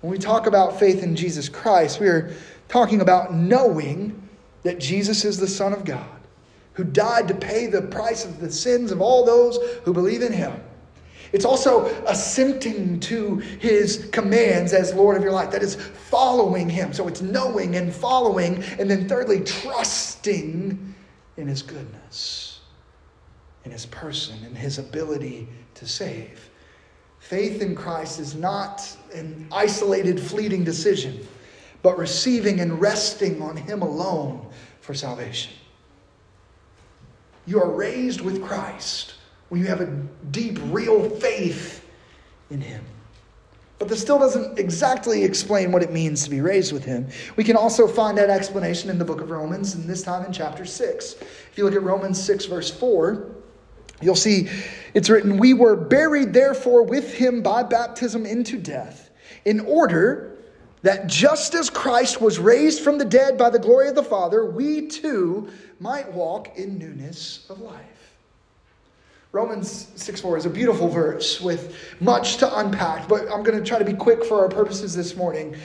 When 0.00 0.11
we 0.11 0.18
talk 0.18 0.47
about 0.47 0.78
faith 0.78 1.02
in 1.02 1.16
Jesus 1.16 1.49
Christ, 1.49 2.00
we 2.00 2.09
are 2.09 2.35
talking 2.68 3.00
about 3.00 3.33
knowing 3.33 4.28
that 4.62 4.78
Jesus 4.78 5.25
is 5.25 5.38
the 5.38 5.49
Son 5.49 5.73
of 5.73 5.85
God, 5.85 6.21
who 6.75 6.85
died 6.85 7.28
to 7.28 7.35
pay 7.35 7.66
the 7.68 7.83
price 7.83 8.25
of 8.25 8.40
the 8.40 8.50
sins 8.50 8.90
of 8.90 9.00
all 9.00 9.25
those 9.25 9.59
who 9.85 9.92
believe 9.92 10.23
in 10.23 10.33
him. 10.33 10.61
It's 11.33 11.45
also 11.45 11.87
assenting 12.06 13.00
to 13.00 13.37
his 13.37 14.09
commands 14.12 14.73
as 14.73 14.95
Lord 14.95 15.16
of 15.16 15.23
your 15.23 15.33
life. 15.33 15.50
That 15.50 15.62
is 15.62 15.75
following 15.75 16.68
him. 16.68 16.92
So 16.92 17.09
it's 17.09 17.23
knowing 17.23 17.76
and 17.76 17.95
following. 17.95 18.62
And 18.78 18.90
then 18.90 19.09
thirdly, 19.09 19.40
trusting 19.40 20.95
in 21.37 21.49
his 21.49 21.62
goodness, 21.62 22.61
in 23.64 23.71
his 23.71 23.87
person, 23.87 24.45
in 24.45 24.54
his 24.54 24.78
ability 24.78 25.49
to 25.75 25.87
save. 25.87 26.50
Faith 27.18 27.61
in 27.61 27.75
Christ 27.75 28.21
is 28.21 28.35
not 28.35 28.97
an 29.12 29.49
isolated, 29.50 30.21
fleeting 30.21 30.62
decision, 30.62 31.26
but 31.83 31.99
receiving 31.99 32.61
and 32.61 32.80
resting 32.80 33.42
on 33.42 33.56
him 33.56 33.83
alone 33.83 34.47
for 34.80 34.95
salvation. 34.95 35.52
You 37.47 37.61
are 37.61 37.71
raised 37.71 38.21
with 38.21 38.42
Christ 38.45 39.14
when 39.49 39.61
you 39.61 39.66
have 39.66 39.80
a 39.80 40.02
deep, 40.37 40.59
real 40.64 41.09
faith 41.09 41.83
in 42.50 42.61
Him. 42.61 42.85
But 43.78 43.88
this 43.88 44.02
still 44.02 44.19
doesn't 44.19 44.59
exactly 44.59 45.25
explain 45.25 45.73
what 45.73 45.83
it 45.83 45.90
means 45.90 46.25
to 46.25 46.31
be 46.31 46.43
raised 46.43 46.75
with 46.75 46.85
Him. 46.85 47.09
We 47.37 47.45
can 47.45 47.57
also 47.57 47.88
find 47.88 48.19
that 48.19 48.28
explanation 48.28 48.90
in 48.90 48.99
the 48.99 49.05
book 49.05 49.23
of 49.23 49.31
Romans, 49.31 49.75
and 49.75 49.88
this 49.88 50.02
time 50.02 50.26
in 50.26 50.33
chapter 50.33 50.66
6. 50.66 51.12
If 51.14 51.52
you 51.57 51.64
look 51.64 51.75
at 51.75 51.83
Romans 51.83 52.23
6, 52.23 52.45
verse 52.45 52.71
4, 52.71 53.31
you'll 54.02 54.14
see 54.14 54.49
it's 54.93 55.09
written, 55.09 55.38
We 55.38 55.55
were 55.55 55.75
buried 55.75 56.35
therefore 56.35 56.83
with 56.83 57.14
Him 57.14 57.43
by 57.43 57.62
baptism 57.62 58.26
into 58.26 58.59
death, 58.59 59.11
in 59.47 59.61
order 59.61 60.37
that 60.83 61.07
just 61.07 61.55
as 61.55 61.71
Christ 61.71 62.21
was 62.21 62.38
raised 62.38 62.83
from 62.83 62.99
the 62.99 63.07
dead 63.07 63.38
by 63.38 63.49
the 63.49 63.59
glory 63.59 63.88
of 63.88 63.95
the 63.95 64.02
Father, 64.02 64.45
we 64.45 64.87
too 64.87 65.49
might 65.81 66.12
walk 66.12 66.59
in 66.59 66.78
newness 66.78 67.47
of 67.49 67.61
life. 67.61 67.96
Romans 69.33 69.88
6 69.97 70.21
4 70.21 70.38
is 70.38 70.47
a 70.47 70.50
beautiful 70.50 70.88
verse 70.88 71.40
with 71.40 71.76
much 72.00 72.37
to 72.38 72.59
unpack, 72.59 73.09
but 73.09 73.23
I'm 73.23 73.42
going 73.42 73.59
to 73.59 73.64
try 73.64 73.78
to 73.78 73.85
be 73.85 73.92
quick 73.92 74.25
for 74.25 74.40
our 74.40 74.49
purposes 74.49 74.95
this 74.95 75.16
morning. 75.16 75.56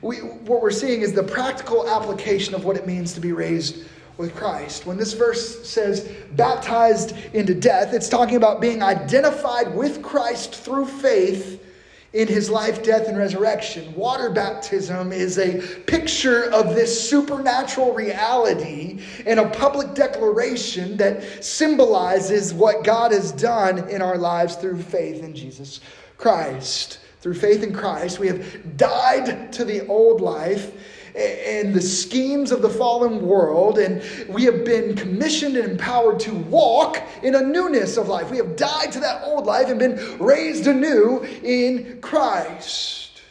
We, 0.00 0.18
what 0.18 0.62
we're 0.62 0.70
seeing 0.70 1.02
is 1.02 1.12
the 1.12 1.24
practical 1.24 1.88
application 1.88 2.54
of 2.54 2.64
what 2.64 2.76
it 2.76 2.86
means 2.86 3.12
to 3.14 3.20
be 3.20 3.32
raised 3.32 3.84
with 4.16 4.34
Christ. 4.34 4.86
When 4.86 4.96
this 4.96 5.12
verse 5.12 5.68
says 5.68 6.08
baptized 6.32 7.16
into 7.34 7.54
death, 7.54 7.92
it's 7.92 8.08
talking 8.08 8.36
about 8.36 8.60
being 8.60 8.82
identified 8.82 9.74
with 9.74 10.02
Christ 10.02 10.54
through 10.54 10.86
faith 10.86 11.64
in 12.12 12.26
his 12.26 12.48
life, 12.48 12.82
death, 12.82 13.06
and 13.06 13.18
resurrection. 13.18 13.94
Water 13.94 14.30
baptism 14.30 15.12
is 15.12 15.38
a 15.38 15.60
picture 15.82 16.50
of 16.52 16.74
this 16.74 17.08
supernatural 17.08 17.92
reality 17.92 19.02
and 19.26 19.38
a 19.38 19.50
public 19.50 19.94
declaration 19.94 20.96
that 20.96 21.44
symbolizes 21.44 22.54
what 22.54 22.82
God 22.82 23.12
has 23.12 23.32
done 23.32 23.88
in 23.90 24.00
our 24.00 24.16
lives 24.16 24.56
through 24.56 24.82
faith 24.82 25.22
in 25.22 25.34
Jesus 25.34 25.80
Christ. 26.16 27.00
Through 27.20 27.34
faith 27.34 27.62
in 27.62 27.74
Christ, 27.74 28.18
we 28.18 28.28
have 28.28 28.76
died 28.76 29.52
to 29.52 29.64
the 29.64 29.86
old 29.88 30.20
life 30.20 30.72
and 31.18 31.74
the 31.74 31.80
schemes 31.80 32.52
of 32.52 32.62
the 32.62 32.68
fallen 32.68 33.26
world, 33.26 33.78
and 33.78 34.02
we 34.28 34.44
have 34.44 34.64
been 34.64 34.94
commissioned 34.94 35.56
and 35.56 35.72
empowered 35.72 36.20
to 36.20 36.34
walk 36.34 37.02
in 37.22 37.34
a 37.34 37.40
newness 37.40 37.96
of 37.96 38.08
life. 38.08 38.30
We 38.30 38.36
have 38.36 38.56
died 38.56 38.92
to 38.92 39.00
that 39.00 39.24
old 39.24 39.46
life 39.46 39.68
and 39.68 39.78
been 39.78 40.18
raised 40.18 40.66
anew 40.66 41.24
in 41.42 42.00
Christ. 42.00 43.22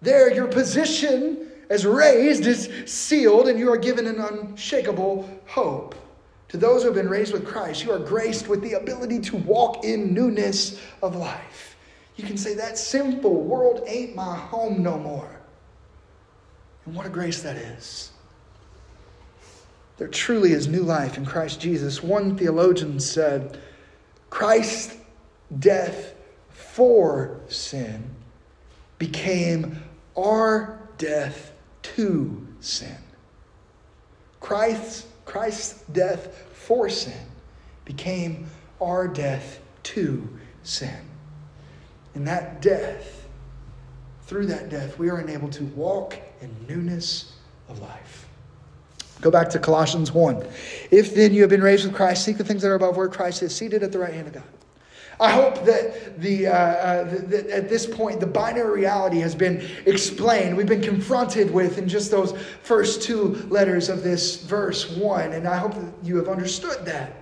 There, 0.00 0.32
your 0.32 0.46
position 0.46 1.50
as 1.70 1.84
raised 1.84 2.46
is 2.46 2.70
sealed, 2.86 3.48
and 3.48 3.58
you 3.58 3.70
are 3.70 3.76
given 3.76 4.06
an 4.06 4.20
unshakable 4.20 5.28
hope. 5.46 5.94
To 6.48 6.56
those 6.56 6.82
who 6.82 6.88
have 6.88 6.94
been 6.94 7.10
raised 7.10 7.32
with 7.32 7.46
Christ, 7.46 7.84
you 7.84 7.92
are 7.92 7.98
graced 7.98 8.48
with 8.48 8.62
the 8.62 8.74
ability 8.74 9.20
to 9.20 9.36
walk 9.36 9.84
in 9.84 10.14
newness 10.14 10.80
of 11.02 11.14
life. 11.14 11.76
You 12.16 12.24
can 12.24 12.38
say, 12.38 12.54
That 12.54 12.78
simple 12.78 13.42
world 13.42 13.82
ain't 13.86 14.16
my 14.16 14.34
home 14.34 14.82
no 14.82 14.98
more. 14.98 15.37
And 16.88 16.96
what 16.96 17.04
a 17.04 17.10
grace 17.10 17.42
that 17.42 17.56
is. 17.56 18.12
There 19.98 20.08
truly 20.08 20.52
is 20.52 20.66
new 20.66 20.84
life 20.84 21.18
in 21.18 21.26
Christ 21.26 21.60
Jesus. 21.60 22.02
One 22.02 22.34
theologian 22.34 22.98
said, 22.98 23.60
Christ's 24.30 24.96
death 25.58 26.14
for 26.48 27.40
sin 27.48 28.08
became 28.96 29.82
our 30.16 30.80
death 30.96 31.52
to 31.82 32.46
sin. 32.60 32.96
Christ's, 34.40 35.06
Christ's 35.26 35.82
death 35.92 36.34
for 36.54 36.88
sin 36.88 37.20
became 37.84 38.46
our 38.80 39.06
death 39.06 39.60
to 39.82 40.26
sin. 40.62 41.00
And 42.14 42.26
that 42.26 42.62
death, 42.62 43.26
through 44.22 44.46
that 44.46 44.70
death, 44.70 44.98
we 44.98 45.10
are 45.10 45.20
enabled 45.20 45.52
to 45.52 45.64
walk 45.64 46.18
in 46.40 46.54
newness 46.68 47.32
of 47.68 47.80
life. 47.80 48.26
Go 49.20 49.30
back 49.30 49.48
to 49.50 49.58
Colossians 49.58 50.12
1. 50.12 50.46
If 50.90 51.14
then 51.14 51.34
you 51.34 51.40
have 51.40 51.50
been 51.50 51.62
raised 51.62 51.84
with 51.84 51.94
Christ, 51.94 52.24
seek 52.24 52.38
the 52.38 52.44
things 52.44 52.62
that 52.62 52.68
are 52.68 52.76
above 52.76 52.96
where 52.96 53.08
Christ 53.08 53.42
is 53.42 53.54
seated 53.54 53.82
at 53.82 53.90
the 53.90 53.98
right 53.98 54.12
hand 54.12 54.28
of 54.28 54.34
God. 54.34 54.44
I 55.20 55.32
hope 55.32 55.64
that 55.64 56.20
the, 56.20 56.46
uh, 56.46 56.52
uh, 56.52 57.04
the, 57.26 57.52
at 57.52 57.68
this 57.68 57.86
point 57.86 58.20
the 58.20 58.26
binary 58.26 58.80
reality 58.80 59.18
has 59.18 59.34
been 59.34 59.68
explained. 59.86 60.56
We've 60.56 60.66
been 60.66 60.80
confronted 60.80 61.52
with 61.52 61.78
in 61.78 61.88
just 61.88 62.12
those 62.12 62.38
first 62.62 63.02
two 63.02 63.34
letters 63.48 63.88
of 63.88 64.04
this 64.04 64.42
verse 64.44 64.88
one, 64.90 65.32
and 65.32 65.48
I 65.48 65.56
hope 65.56 65.74
that 65.74 65.92
you 66.04 66.16
have 66.18 66.28
understood 66.28 66.86
that. 66.86 67.12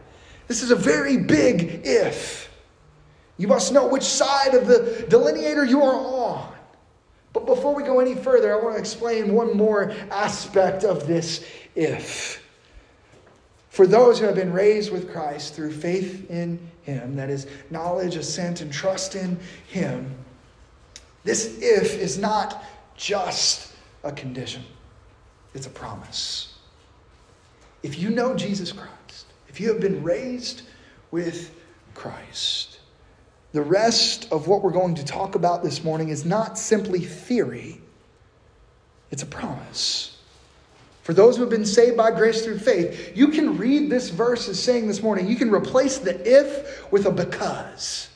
This 0.47 0.63
is 0.63 0.71
a 0.71 0.77
very 0.77 1.17
big 1.17 1.81
if. 1.85 2.51
You 3.39 3.49
must 3.49 3.73
know 3.73 3.87
which 3.87 4.05
side 4.05 4.55
of 4.55 4.67
the 4.67 5.07
delineator 5.09 5.65
you 5.65 5.83
are 5.83 5.95
on. 5.95 6.56
But 7.37 7.45
before 7.45 7.75
we 7.75 7.83
go 7.83 8.01
any 8.01 8.15
further, 8.15 8.59
I 8.59 8.65
want 8.65 8.77
to 8.77 8.81
explain 8.81 9.35
one 9.35 9.55
more 9.59 9.91
aspect 10.11 10.85
of 10.85 11.07
this 11.07 11.47
if. 11.75 12.43
For 13.69 13.87
those 13.87 14.19
who 14.19 14.25
have 14.25 14.37
been 14.37 14.55
raised 14.55 14.91
with 14.91 15.13
Christ 15.13 15.53
through 15.53 15.73
faith 15.73 16.31
in 16.31 16.59
Him, 16.85 17.15
that 17.17 17.29
is, 17.29 17.47
knowledge, 17.69 18.17
assent, 18.17 18.63
and 18.63 18.73
trust 18.73 19.17
in 19.17 19.39
Him, 19.69 20.15
this 21.25 21.59
if 21.61 21.99
is 21.99 22.17
not 22.17 22.65
just 22.97 23.75
a 24.03 24.13
condition, 24.13 24.65
it's 25.53 25.67
a 25.67 25.71
promise. 25.71 26.55
If 27.83 27.99
you 27.99 28.09
know 28.09 28.35
Jesus 28.35 28.73
Christ, 28.73 29.27
if 29.51 29.61
you 29.61 29.69
have 29.69 29.81
been 29.83 30.03
raised 30.03 30.63
with 31.11 31.55
Christ, 31.93 32.76
the 33.57 33.63
rest 33.63 34.31
of 34.31 34.49
what 34.49 34.63
we're 34.63 34.71
going 34.71 34.95
to 34.97 35.05
talk 35.05 35.35
about 35.35 35.63
this 35.63 35.83
morning 35.83 36.11
is 36.11 36.27
not 36.27 36.59
simply 36.59 37.01
theory, 37.01 37.81
it's 39.11 39.23
a 39.23 39.27
promise. 39.27 40.19
For 41.05 41.15
those 41.15 41.37
who 41.37 41.43
have 41.43 41.51
been 41.51 41.65
saved 41.65 41.97
by 41.97 42.11
grace 42.11 42.45
through 42.45 42.59
faith, 42.59 43.17
you 43.17 43.29
can 43.29 43.57
read 43.57 43.89
this 43.89 44.11
verse 44.11 44.47
as 44.51 44.63
saying 44.63 44.89
this 44.89 45.03
morning, 45.03 45.27
you 45.27 45.37
can 45.37 45.51
replace 45.51 45.97
the 45.97 46.21
if 46.21 46.93
with 46.93 47.07
a 47.07 47.11
because. 47.11 48.11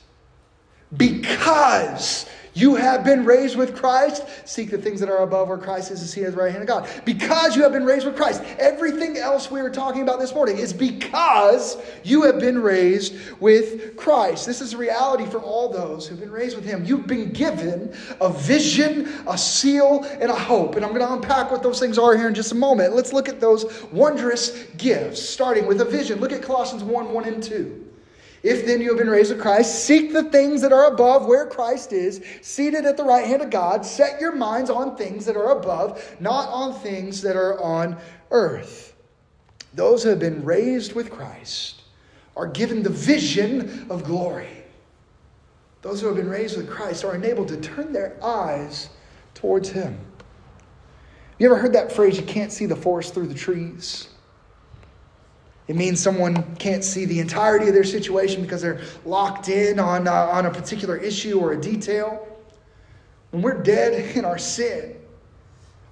Because 0.95 2.29
you 2.61 2.75
have 2.75 3.05
been 3.05 3.25
raised 3.25 3.57
with 3.57 3.75
Christ. 3.75 4.25
Seek 4.45 4.71
the 4.71 4.79
things 4.79 5.01
that 5.01 5.09
are 5.09 5.23
above 5.23 5.49
where 5.49 5.59
Christ 5.59 5.91
is 5.91 6.11
see 6.11 6.25
at 6.25 6.33
the 6.33 6.37
right 6.37 6.51
hand 6.51 6.63
of 6.63 6.69
God. 6.69 6.89
Because 7.05 7.57
you 7.57 7.63
have 7.63 7.73
been 7.73 7.85
raised 7.85 8.05
with 8.05 8.17
Christ. 8.17 8.43
Everything 8.59 9.17
else 9.17 9.51
we 9.51 9.61
are 9.61 9.71
talking 9.71 10.03
about 10.03 10.19
this 10.19 10.35
morning 10.35 10.59
is 10.59 10.73
because 10.73 11.79
you 12.05 12.23
have 12.23 12.41
been 12.41 12.61
raised 12.61 13.15
with 13.41 13.97
Christ. 13.97 14.47
This 14.47 14.61
is 14.61 14.75
a 14.75 14.77
reality 14.77 15.27
for 15.27 15.39
all 15.39 15.71
those 15.71 16.07
who've 16.07 16.21
been 16.21 16.31
raised 16.31 16.57
with 16.57 16.65
Him. 16.65 16.85
You've 16.85 17.07
been 17.07 17.33
given 17.33 17.95
a 18.21 18.33
vision, 18.33 19.09
a 19.27 19.39
seal, 19.39 20.05
and 20.21 20.31
a 20.31 20.35
hope. 20.35 20.77
And 20.77 20.85
I'm 20.85 20.93
going 20.93 21.07
to 21.07 21.13
unpack 21.13 21.51
what 21.51 21.63
those 21.63 21.81
things 21.81 21.99
are 21.99 22.17
here 22.17 22.29
in 22.29 22.35
just 22.35 22.53
a 22.53 22.57
moment. 22.57 22.95
Let's 22.95 23.13
look 23.13 23.29
at 23.29 23.41
those 23.41 23.85
wondrous 23.93 24.65
gifts, 24.77 25.23
starting 25.23 25.67
with 25.67 25.81
a 25.81 25.85
vision. 25.85 26.21
Look 26.21 26.33
at 26.33 26.43
Colossians 26.43 26.83
1 26.83 27.13
1 27.13 27.25
and 27.25 27.43
2. 27.43 27.90
If 28.43 28.65
then 28.65 28.81
you 28.81 28.89
have 28.89 28.99
been 28.99 29.11
raised 29.11 29.31
with 29.31 29.41
Christ, 29.41 29.85
seek 29.85 30.13
the 30.13 30.25
things 30.25 30.63
that 30.63 30.73
are 30.73 30.87
above 30.87 31.27
where 31.27 31.47
Christ 31.47 31.93
is, 31.93 32.23
seated 32.41 32.87
at 32.87 32.97
the 32.97 33.05
right 33.05 33.27
hand 33.27 33.43
of 33.43 33.51
God. 33.51 33.85
Set 33.85 34.21
your 34.21 34.35
minds 34.35 34.71
on 34.71 34.97
things 34.97 35.27
that 35.27 35.37
are 35.37 35.53
above, 35.53 36.17
not 36.21 36.49
on 36.49 36.73
things 36.81 37.21
that 37.23 37.37
are 37.37 37.61
on 37.61 37.99
earth. 38.31 38.95
Those 39.75 40.03
who 40.03 40.09
have 40.09 40.19
been 40.19 40.45
raised 40.45 40.95
with 40.95 41.11
Christ 41.11 41.83
are 42.37 42.47
given 42.47 42.83
the 42.83 42.91
vision 42.91 43.87
of 43.91 44.05
glory. 44.05 44.65
Those 45.83 46.01
who 46.01 46.09
have 46.09 46.17
been 46.17 46.29
raised 46.29 46.57
with 46.57 46.69
Christ 46.69 47.05
are 47.05 47.15
enabled 47.15 47.49
to 47.49 47.61
turn 47.61 47.93
their 47.93 48.17
eyes 48.23 48.91
towards 49.35 49.69
Him. 49.71 49.99
You 51.39 51.47
ever 51.47 51.57
heard 51.57 51.73
that 51.73 51.93
phrase, 51.93 52.19
you 52.19 52.25
can't 52.25 52.53
see 52.53 52.67
the 52.67 52.77
forest 52.77 53.15
through 53.15 53.29
the 53.29 53.35
trees? 53.35 54.09
It 55.71 55.77
means 55.77 56.01
someone 56.01 56.57
can't 56.57 56.83
see 56.83 57.05
the 57.05 57.21
entirety 57.21 57.69
of 57.69 57.75
their 57.75 57.85
situation 57.85 58.43
because 58.43 58.61
they're 58.61 58.81
locked 59.05 59.49
in 59.49 59.79
on, 59.79 60.09
uh, 60.09 60.13
on 60.13 60.47
a 60.47 60.51
particular 60.51 60.97
issue 60.97 61.39
or 61.39 61.53
a 61.53 61.61
detail. 61.61 62.27
When 63.31 63.41
we're 63.41 63.63
dead 63.63 64.17
in 64.17 64.25
our 64.25 64.37
sin, 64.37 64.97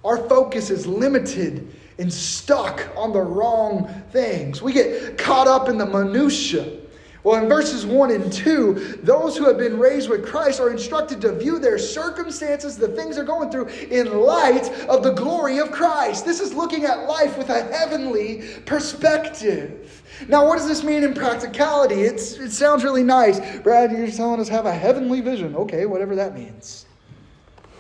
our 0.05 0.17
focus 0.29 0.71
is 0.71 0.85
limited 0.88 1.73
and 1.97 2.12
stuck 2.12 2.88
on 2.97 3.12
the 3.12 3.21
wrong 3.21 4.03
things. 4.11 4.61
We 4.61 4.73
get 4.73 5.17
caught 5.17 5.47
up 5.47 5.69
in 5.69 5.79
the 5.79 5.87
minutiae 5.87 6.79
well, 7.24 7.42
in 7.42 7.48
verses 7.48 7.85
1 7.85 8.12
and 8.12 8.33
2, 8.33 9.00
those 9.02 9.37
who 9.37 9.44
have 9.46 9.59
been 9.59 9.76
raised 9.76 10.09
with 10.09 10.24
Christ 10.24 10.61
are 10.61 10.70
instructed 10.70 11.20
to 11.22 11.35
view 11.35 11.59
their 11.59 11.76
circumstances, 11.76 12.76
the 12.76 12.88
things 12.88 13.16
they're 13.16 13.24
going 13.24 13.50
through, 13.50 13.66
in 13.66 14.20
light 14.20 14.70
of 14.88 15.02
the 15.02 15.12
glory 15.12 15.59
of 15.59 15.72
Christ. 15.72 16.24
This 16.24 16.40
is 16.40 16.54
looking 16.54 16.85
at 16.85 17.09
life 17.09 17.37
with 17.37 17.50
a 17.50 17.62
heavenly 17.72 18.44
perspective. 18.66 20.02
Now, 20.28 20.46
what 20.46 20.59
does 20.59 20.68
this 20.68 20.85
mean 20.85 21.02
in 21.02 21.12
practicality? 21.12 22.02
It's, 22.02 22.35
it 22.35 22.52
sounds 22.52 22.85
really 22.85 23.04
nice. 23.04 23.40
Brad, 23.61 23.90
you're 23.90 24.09
telling 24.11 24.40
us 24.40 24.48
have 24.48 24.66
a 24.66 24.72
heavenly 24.72 25.20
vision. 25.20 25.57
Okay, 25.57 25.87
whatever 25.87 26.14
that 26.14 26.35
means. 26.35 26.87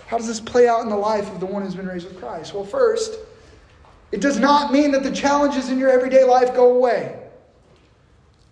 How 0.08 0.16
does 0.16 0.26
this 0.26 0.40
play 0.40 0.66
out 0.66 0.82
in 0.82 0.88
the 0.88 0.96
life 0.96 1.30
of 1.30 1.38
the 1.38 1.46
one 1.46 1.62
who's 1.62 1.76
been 1.76 1.86
raised 1.86 2.08
with 2.08 2.18
Christ? 2.18 2.54
Well, 2.54 2.64
first, 2.64 3.18
it 4.10 4.20
does 4.20 4.38
not 4.38 4.72
mean 4.72 4.90
that 4.92 5.04
the 5.04 5.12
challenges 5.12 5.68
in 5.68 5.78
your 5.78 5.90
everyday 5.90 6.24
life 6.24 6.54
go 6.54 6.74
away. 6.74 7.27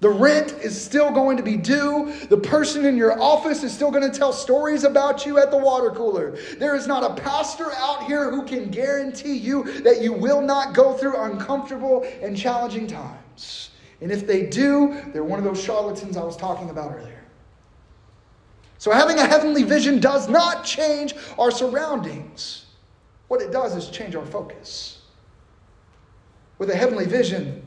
The 0.00 0.10
rent 0.10 0.52
is 0.62 0.78
still 0.78 1.10
going 1.10 1.38
to 1.38 1.42
be 1.42 1.56
due. 1.56 2.14
The 2.28 2.36
person 2.36 2.84
in 2.84 2.96
your 2.96 3.20
office 3.20 3.62
is 3.62 3.72
still 3.72 3.90
going 3.90 4.10
to 4.10 4.16
tell 4.16 4.32
stories 4.32 4.84
about 4.84 5.24
you 5.24 5.38
at 5.38 5.50
the 5.50 5.56
water 5.56 5.90
cooler. 5.90 6.36
There 6.58 6.74
is 6.74 6.86
not 6.86 7.02
a 7.02 7.20
pastor 7.22 7.72
out 7.72 8.04
here 8.04 8.30
who 8.30 8.44
can 8.44 8.70
guarantee 8.70 9.36
you 9.36 9.80
that 9.80 10.02
you 10.02 10.12
will 10.12 10.42
not 10.42 10.74
go 10.74 10.92
through 10.92 11.16
uncomfortable 11.16 12.06
and 12.20 12.36
challenging 12.36 12.86
times. 12.86 13.70
And 14.02 14.12
if 14.12 14.26
they 14.26 14.46
do, 14.46 15.02
they're 15.14 15.24
one 15.24 15.38
of 15.38 15.44
those 15.46 15.62
charlatans 15.62 16.18
I 16.18 16.24
was 16.24 16.36
talking 16.36 16.68
about 16.68 16.92
earlier. 16.92 17.24
So, 18.76 18.90
having 18.92 19.18
a 19.18 19.26
heavenly 19.26 19.62
vision 19.62 20.00
does 20.00 20.28
not 20.28 20.62
change 20.62 21.14
our 21.38 21.50
surroundings. 21.50 22.66
What 23.28 23.40
it 23.40 23.50
does 23.50 23.74
is 23.74 23.88
change 23.88 24.14
our 24.14 24.26
focus. 24.26 24.98
With 26.58 26.68
a 26.68 26.76
heavenly 26.76 27.06
vision, 27.06 27.65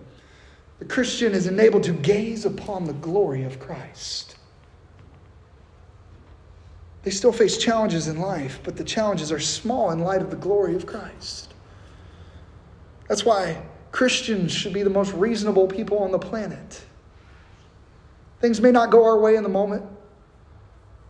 the 0.79 0.85
Christian 0.85 1.33
is 1.33 1.45
enabled 1.45 1.83
to 1.83 1.91
gaze 1.91 2.45
upon 2.45 2.85
the 2.85 2.93
glory 2.93 3.43
of 3.43 3.59
Christ. 3.59 4.37
They 7.03 7.11
still 7.11 7.31
face 7.31 7.57
challenges 7.57 8.07
in 8.07 8.19
life, 8.19 8.59
but 8.63 8.75
the 8.75 8.83
challenges 8.83 9.31
are 9.31 9.39
small 9.39 9.91
in 9.91 9.99
light 9.99 10.21
of 10.21 10.29
the 10.29 10.35
glory 10.35 10.75
of 10.75 10.85
Christ. 10.85 11.53
That's 13.07 13.25
why 13.25 13.61
Christians 13.91 14.51
should 14.51 14.73
be 14.73 14.83
the 14.83 14.89
most 14.89 15.13
reasonable 15.13 15.67
people 15.67 15.99
on 15.99 16.11
the 16.11 16.19
planet. 16.19 16.83
Things 18.39 18.61
may 18.61 18.71
not 18.71 18.91
go 18.91 19.03
our 19.03 19.19
way 19.19 19.35
in 19.35 19.43
the 19.43 19.49
moment. 19.49 19.83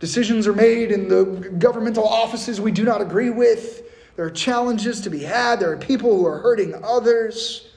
Decisions 0.00 0.46
are 0.46 0.52
made 0.52 0.90
in 0.90 1.08
the 1.08 1.24
governmental 1.58 2.06
offices 2.06 2.60
we 2.60 2.72
do 2.72 2.84
not 2.84 3.02
agree 3.02 3.30
with. 3.30 3.82
There 4.16 4.24
are 4.24 4.30
challenges 4.30 5.00
to 5.02 5.10
be 5.10 5.20
had. 5.20 5.60
There 5.60 5.70
are 5.70 5.76
people 5.76 6.16
who 6.16 6.26
are 6.26 6.38
hurting 6.38 6.74
others. 6.82 7.69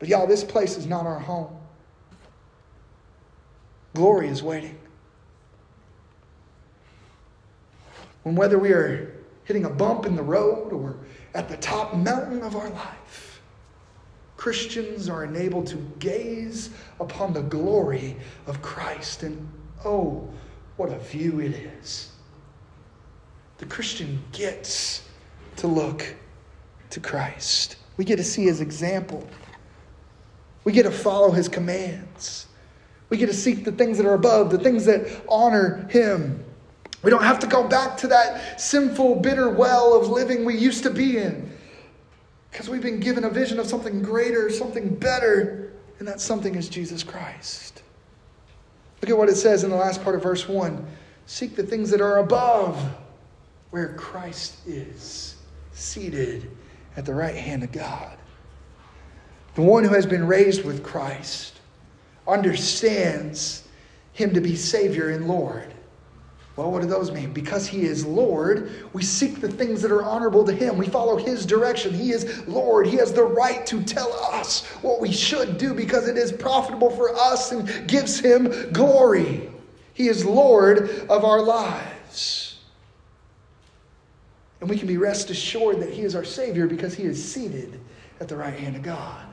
But 0.00 0.08
y'all, 0.08 0.26
this 0.26 0.42
place 0.42 0.76
is 0.76 0.86
not 0.86 1.06
our 1.06 1.20
home. 1.20 1.56
Glory 3.94 4.28
is 4.28 4.42
waiting. 4.42 4.78
When 8.22 8.34
whether 8.34 8.58
we 8.58 8.72
are 8.72 9.14
hitting 9.44 9.66
a 9.66 9.70
bump 9.70 10.06
in 10.06 10.16
the 10.16 10.22
road 10.22 10.72
or 10.72 10.96
at 11.34 11.48
the 11.48 11.56
top 11.58 11.94
mountain 11.94 12.42
of 12.42 12.56
our 12.56 12.70
life, 12.70 13.42
Christians 14.36 15.08
are 15.08 15.24
enabled 15.24 15.66
to 15.68 15.76
gaze 15.98 16.70
upon 16.98 17.34
the 17.34 17.42
glory 17.42 18.16
of 18.46 18.62
Christ. 18.62 19.22
And 19.22 19.46
oh, 19.84 20.26
what 20.76 20.90
a 20.90 20.98
view 20.98 21.40
it 21.40 21.52
is. 21.52 22.12
The 23.58 23.66
Christian 23.66 24.22
gets 24.32 25.06
to 25.56 25.66
look 25.66 26.14
to 26.88 27.00
Christ. 27.00 27.76
We 27.98 28.04
get 28.06 28.16
to 28.16 28.24
see 28.24 28.44
his 28.44 28.62
example. 28.62 29.28
We 30.64 30.72
get 30.72 30.82
to 30.84 30.90
follow 30.90 31.30
his 31.30 31.48
commands. 31.48 32.46
We 33.08 33.16
get 33.16 33.26
to 33.26 33.34
seek 33.34 33.64
the 33.64 33.72
things 33.72 33.96
that 33.98 34.06
are 34.06 34.14
above, 34.14 34.50
the 34.50 34.58
things 34.58 34.84
that 34.86 35.22
honor 35.28 35.86
him. 35.90 36.44
We 37.02 37.10
don't 37.10 37.22
have 37.22 37.38
to 37.40 37.46
go 37.46 37.66
back 37.66 37.96
to 37.98 38.08
that 38.08 38.60
sinful, 38.60 39.16
bitter 39.16 39.50
well 39.50 39.98
of 39.98 40.08
living 40.08 40.44
we 40.44 40.56
used 40.56 40.82
to 40.84 40.90
be 40.90 41.18
in 41.18 41.50
because 42.50 42.68
we've 42.68 42.82
been 42.82 43.00
given 43.00 43.24
a 43.24 43.30
vision 43.30 43.58
of 43.58 43.66
something 43.66 44.02
greater, 44.02 44.50
something 44.50 44.94
better, 44.94 45.72
and 45.98 46.08
that 46.08 46.20
something 46.20 46.54
is 46.54 46.68
Jesus 46.68 47.02
Christ. 47.02 47.82
Look 49.00 49.10
at 49.10 49.16
what 49.16 49.28
it 49.28 49.36
says 49.36 49.64
in 49.64 49.70
the 49.70 49.76
last 49.76 50.02
part 50.02 50.14
of 50.14 50.22
verse 50.22 50.48
1 50.48 50.86
Seek 51.26 51.54
the 51.54 51.62
things 51.62 51.90
that 51.90 52.00
are 52.00 52.18
above, 52.18 52.76
where 53.70 53.94
Christ 53.94 54.56
is, 54.66 55.36
seated 55.72 56.50
at 56.96 57.06
the 57.06 57.14
right 57.14 57.36
hand 57.36 57.62
of 57.62 57.70
God. 57.70 58.16
The 59.54 59.62
one 59.62 59.84
who 59.84 59.94
has 59.94 60.06
been 60.06 60.26
raised 60.26 60.64
with 60.64 60.82
Christ 60.82 61.58
understands 62.26 63.64
him 64.12 64.34
to 64.34 64.40
be 64.40 64.54
Savior 64.54 65.10
and 65.10 65.26
Lord. 65.26 65.74
Well, 66.56 66.72
what 66.72 66.82
do 66.82 66.88
those 66.88 67.10
mean? 67.10 67.32
Because 67.32 67.66
he 67.66 67.82
is 67.82 68.04
Lord, 68.04 68.70
we 68.92 69.02
seek 69.02 69.40
the 69.40 69.50
things 69.50 69.80
that 69.82 69.90
are 69.90 70.02
honorable 70.02 70.44
to 70.44 70.52
him. 70.52 70.76
We 70.76 70.88
follow 70.88 71.16
his 71.16 71.46
direction. 71.46 71.94
He 71.94 72.10
is 72.10 72.46
Lord. 72.46 72.86
He 72.86 72.96
has 72.96 73.12
the 73.12 73.22
right 73.22 73.64
to 73.66 73.82
tell 73.82 74.12
us 74.12 74.66
what 74.82 75.00
we 75.00 75.10
should 75.10 75.56
do 75.56 75.72
because 75.72 76.06
it 76.06 76.18
is 76.18 76.32
profitable 76.32 76.90
for 76.90 77.16
us 77.16 77.52
and 77.52 77.88
gives 77.88 78.20
him 78.20 78.72
glory. 78.72 79.50
He 79.94 80.08
is 80.08 80.24
Lord 80.24 81.06
of 81.08 81.24
our 81.24 81.40
lives. 81.40 82.58
And 84.60 84.68
we 84.68 84.76
can 84.76 84.86
be 84.86 84.98
rest 84.98 85.30
assured 85.30 85.80
that 85.80 85.90
he 85.90 86.02
is 86.02 86.14
our 86.14 86.24
Savior 86.24 86.66
because 86.66 86.94
he 86.94 87.04
is 87.04 87.32
seated 87.32 87.80
at 88.20 88.28
the 88.28 88.36
right 88.36 88.52
hand 88.52 88.76
of 88.76 88.82
God. 88.82 89.29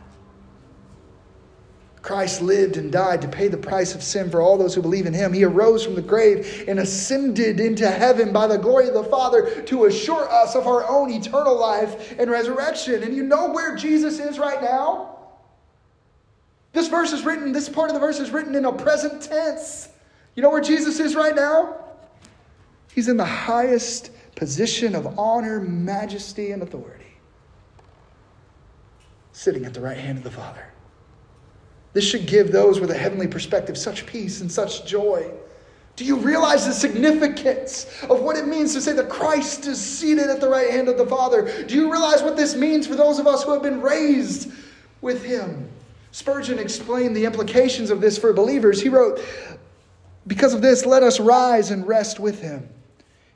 Christ 2.07 2.41
lived 2.41 2.77
and 2.77 2.89
died 2.89 3.21
to 3.21 3.27
pay 3.27 3.49
the 3.49 3.57
price 3.57 3.93
of 3.93 4.01
sin 4.01 4.29
for 4.29 4.39
all 4.39 4.57
those 4.57 4.73
who 4.73 4.81
believe 4.81 5.07
in 5.07 5.13
him. 5.13 5.33
He 5.33 5.43
arose 5.43 5.83
from 5.83 5.95
the 5.95 6.01
grave 6.01 6.63
and 6.65 6.79
ascended 6.79 7.59
into 7.59 7.85
heaven 7.85 8.31
by 8.31 8.47
the 8.47 8.57
glory 8.57 8.87
of 8.87 8.93
the 8.93 9.03
Father 9.03 9.61
to 9.63 9.83
assure 9.83 10.31
us 10.31 10.55
of 10.55 10.67
our 10.67 10.87
own 10.87 11.11
eternal 11.11 11.59
life 11.59 12.17
and 12.17 12.31
resurrection. 12.31 13.03
And 13.03 13.13
you 13.13 13.23
know 13.23 13.49
where 13.49 13.75
Jesus 13.75 14.19
is 14.19 14.39
right 14.39 14.61
now? 14.61 15.17
This 16.71 16.87
verse 16.87 17.11
is 17.11 17.25
written, 17.25 17.51
this 17.51 17.67
part 17.67 17.89
of 17.89 17.93
the 17.93 17.99
verse 17.99 18.21
is 18.21 18.31
written 18.31 18.55
in 18.55 18.63
a 18.63 18.71
present 18.71 19.21
tense. 19.21 19.89
You 20.33 20.43
know 20.43 20.49
where 20.49 20.61
Jesus 20.61 21.01
is 21.01 21.13
right 21.13 21.35
now? 21.35 21.75
He's 22.93 23.09
in 23.09 23.17
the 23.17 23.25
highest 23.25 24.11
position 24.37 24.95
of 24.95 25.19
honor, 25.19 25.59
majesty, 25.59 26.51
and 26.51 26.63
authority, 26.63 27.17
sitting 29.33 29.65
at 29.65 29.73
the 29.73 29.81
right 29.81 29.97
hand 29.97 30.19
of 30.19 30.23
the 30.23 30.31
Father. 30.31 30.67
This 31.97 32.05
should 32.05 32.27
give 32.27 32.51
those 32.51 32.79
with 32.79 32.91
a 32.91 32.95
heavenly 32.95 33.25
perspective 33.25 33.75
such 33.75 34.05
peace 34.05 34.41
and 34.41 34.51
such 34.51 34.85
joy. 34.85 35.31
Do 35.95 36.05
you 36.05 36.17
realize 36.17 36.67
the 36.67 36.71
significance 36.71 37.87
of 38.03 38.21
what 38.21 38.37
it 38.37 38.47
means 38.47 38.75
to 38.75 38.81
say 38.81 38.93
that 38.93 39.09
Christ 39.09 39.65
is 39.65 39.83
seated 39.83 40.29
at 40.29 40.39
the 40.39 40.47
right 40.47 40.69
hand 40.69 40.89
of 40.89 40.99
the 40.99 41.07
Father? 41.07 41.65
Do 41.65 41.73
you 41.73 41.91
realize 41.91 42.21
what 42.21 42.37
this 42.37 42.55
means 42.55 42.85
for 42.85 42.93
those 42.93 43.17
of 43.17 43.25
us 43.25 43.43
who 43.43 43.51
have 43.51 43.63
been 43.63 43.81
raised 43.81 44.51
with 45.01 45.25
Him? 45.25 45.67
Spurgeon 46.11 46.59
explained 46.59 47.15
the 47.15 47.25
implications 47.25 47.89
of 47.89 47.99
this 47.99 48.15
for 48.15 48.31
believers. 48.31 48.79
He 48.79 48.89
wrote, 48.89 49.19
Because 50.27 50.53
of 50.53 50.61
this, 50.61 50.85
let 50.85 51.01
us 51.01 51.19
rise 51.19 51.71
and 51.71 51.87
rest 51.87 52.19
with 52.19 52.39
Him. 52.39 52.69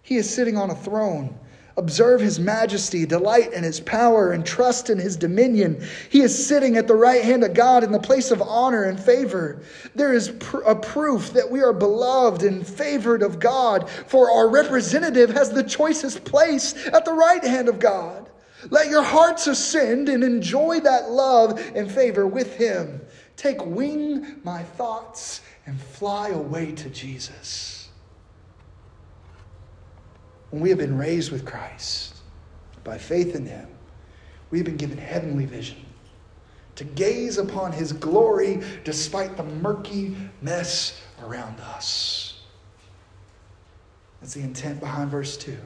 He 0.03 0.17
is 0.17 0.29
sitting 0.29 0.55
on 0.55 0.69
a 0.69 0.75
throne 0.75 1.35
Observe 1.77 2.19
his 2.19 2.39
majesty, 2.39 3.05
delight 3.05 3.53
in 3.53 3.63
his 3.63 3.79
power, 3.79 4.31
and 4.31 4.45
trust 4.45 4.89
in 4.89 4.97
his 4.97 5.15
dominion. 5.15 5.81
He 6.09 6.21
is 6.21 6.47
sitting 6.47 6.75
at 6.75 6.87
the 6.87 6.95
right 6.95 7.23
hand 7.23 7.43
of 7.43 7.53
God 7.53 7.83
in 7.83 7.91
the 7.91 7.99
place 7.99 8.29
of 8.29 8.41
honor 8.41 8.83
and 8.83 8.99
favor. 8.99 9.61
There 9.95 10.13
is 10.13 10.31
pr- 10.39 10.61
a 10.61 10.75
proof 10.75 11.31
that 11.33 11.49
we 11.49 11.61
are 11.61 11.73
beloved 11.73 12.43
and 12.43 12.67
favored 12.67 13.23
of 13.23 13.39
God, 13.39 13.89
for 13.89 14.29
our 14.29 14.49
representative 14.49 15.29
has 15.29 15.51
the 15.51 15.63
choicest 15.63 16.25
place 16.25 16.75
at 16.87 17.05
the 17.05 17.13
right 17.13 17.43
hand 17.43 17.69
of 17.69 17.79
God. 17.79 18.29
Let 18.69 18.89
your 18.89 19.03
hearts 19.03 19.47
ascend 19.47 20.09
and 20.09 20.23
enjoy 20.23 20.81
that 20.81 21.09
love 21.09 21.59
and 21.73 21.89
favor 21.89 22.27
with 22.27 22.55
him. 22.57 23.01
Take 23.37 23.65
wing, 23.65 24.41
my 24.43 24.61
thoughts, 24.61 25.41
and 25.65 25.81
fly 25.81 26.29
away 26.29 26.73
to 26.73 26.89
Jesus 26.89 27.80
when 30.51 30.61
we 30.61 30.69
have 30.69 30.77
been 30.77 30.97
raised 30.97 31.31
with 31.31 31.45
Christ 31.45 32.15
by 32.83 32.97
faith 32.97 33.35
in 33.35 33.45
Him, 33.45 33.67
we 34.49 34.59
have 34.59 34.65
been 34.65 34.77
given 34.77 34.97
heavenly 34.97 35.45
vision 35.45 35.77
to 36.75 36.83
gaze 36.83 37.37
upon 37.37 37.71
His 37.71 37.93
glory 37.93 38.61
despite 38.83 39.37
the 39.37 39.43
murky 39.43 40.15
mess 40.41 41.01
around 41.23 41.59
us. 41.59 42.41
That's 44.19 44.33
the 44.33 44.41
intent 44.41 44.79
behind 44.79 45.09
verse 45.09 45.35
2. 45.37 45.57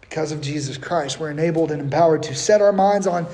Because 0.00 0.30
of 0.30 0.40
Jesus 0.40 0.78
Christ, 0.78 1.18
we're 1.18 1.30
enabled 1.30 1.72
and 1.72 1.80
empowered 1.80 2.22
to 2.24 2.34
set 2.34 2.60
our 2.60 2.72
minds 2.72 3.06
on, 3.06 3.26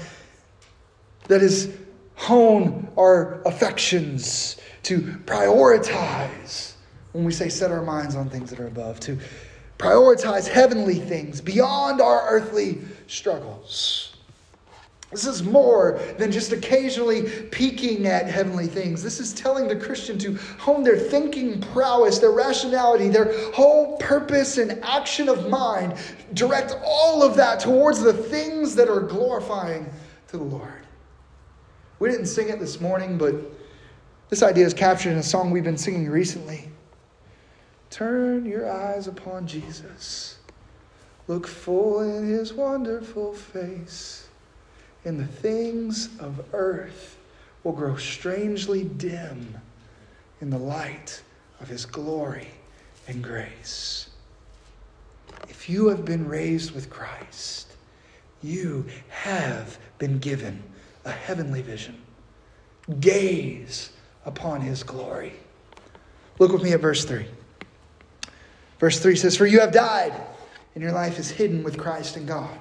that 1.28 1.42
is, 1.42 1.76
hone 2.14 2.90
our 2.96 3.42
affections, 3.42 4.56
to 4.84 5.00
prioritize. 5.00 6.74
When 7.12 7.24
we 7.24 7.32
say 7.32 7.48
set 7.48 7.70
our 7.70 7.82
minds 7.82 8.14
on 8.14 8.30
things 8.30 8.50
that 8.50 8.60
are 8.60 8.66
above, 8.66 8.98
to 9.00 9.18
prioritize 9.80 10.46
heavenly 10.46 10.96
things 10.96 11.40
beyond 11.40 12.00
our 12.02 12.28
earthly 12.28 12.78
struggles. 13.06 14.14
This 15.10 15.26
is 15.26 15.42
more 15.42 15.98
than 16.18 16.30
just 16.30 16.52
occasionally 16.52 17.22
peeking 17.48 18.06
at 18.06 18.28
heavenly 18.28 18.68
things. 18.68 19.02
This 19.02 19.18
is 19.18 19.32
telling 19.32 19.66
the 19.66 19.74
Christian 19.74 20.18
to 20.18 20.36
hone 20.58 20.84
their 20.84 20.98
thinking 20.98 21.60
prowess, 21.60 22.20
their 22.20 22.30
rationality, 22.30 23.08
their 23.08 23.50
whole 23.52 23.96
purpose 23.96 24.58
and 24.58 24.78
action 24.84 25.28
of 25.28 25.48
mind, 25.48 25.94
direct 26.34 26.76
all 26.84 27.24
of 27.24 27.34
that 27.36 27.58
towards 27.58 28.00
the 28.00 28.12
things 28.12 28.76
that 28.76 28.88
are 28.88 29.00
glorifying 29.00 29.84
to 30.28 30.36
the 30.36 30.44
Lord. 30.44 30.86
We 31.98 32.08
didn't 32.08 32.26
sing 32.26 32.48
it 32.48 32.60
this 32.60 32.80
morning, 32.80 33.18
but 33.18 33.34
this 34.28 34.44
idea 34.44 34.64
is 34.64 34.74
captured 34.74 35.10
in 35.10 35.18
a 35.18 35.24
song 35.24 35.50
we've 35.50 35.64
been 35.64 35.76
singing 35.76 36.08
recently. 36.08 36.69
Turn 37.90 38.46
your 38.46 38.70
eyes 38.70 39.08
upon 39.08 39.46
Jesus. 39.46 40.38
Look 41.26 41.46
full 41.46 42.00
in 42.00 42.26
his 42.26 42.52
wonderful 42.52 43.34
face, 43.34 44.28
and 45.04 45.18
the 45.18 45.26
things 45.26 46.08
of 46.18 46.44
earth 46.52 47.18
will 47.62 47.72
grow 47.72 47.96
strangely 47.96 48.84
dim 48.84 49.56
in 50.40 50.50
the 50.50 50.58
light 50.58 51.22
of 51.60 51.68
his 51.68 51.84
glory 51.84 52.48
and 53.06 53.22
grace. 53.22 54.08
If 55.48 55.68
you 55.68 55.88
have 55.88 56.04
been 56.04 56.28
raised 56.28 56.72
with 56.72 56.90
Christ, 56.90 57.72
you 58.42 58.86
have 59.08 59.78
been 59.98 60.18
given 60.18 60.62
a 61.04 61.10
heavenly 61.10 61.62
vision. 61.62 62.00
Gaze 62.98 63.90
upon 64.24 64.62
his 64.62 64.82
glory. 64.82 65.34
Look 66.38 66.52
with 66.52 66.62
me 66.62 66.72
at 66.72 66.80
verse 66.80 67.04
3. 67.04 67.26
Verse 68.80 68.98
3 68.98 69.14
says, 69.14 69.36
For 69.36 69.46
you 69.46 69.60
have 69.60 69.72
died, 69.72 70.12
and 70.74 70.82
your 70.82 70.92
life 70.92 71.18
is 71.18 71.30
hidden 71.30 71.62
with 71.62 71.78
Christ 71.78 72.16
in 72.16 72.26
God. 72.26 72.58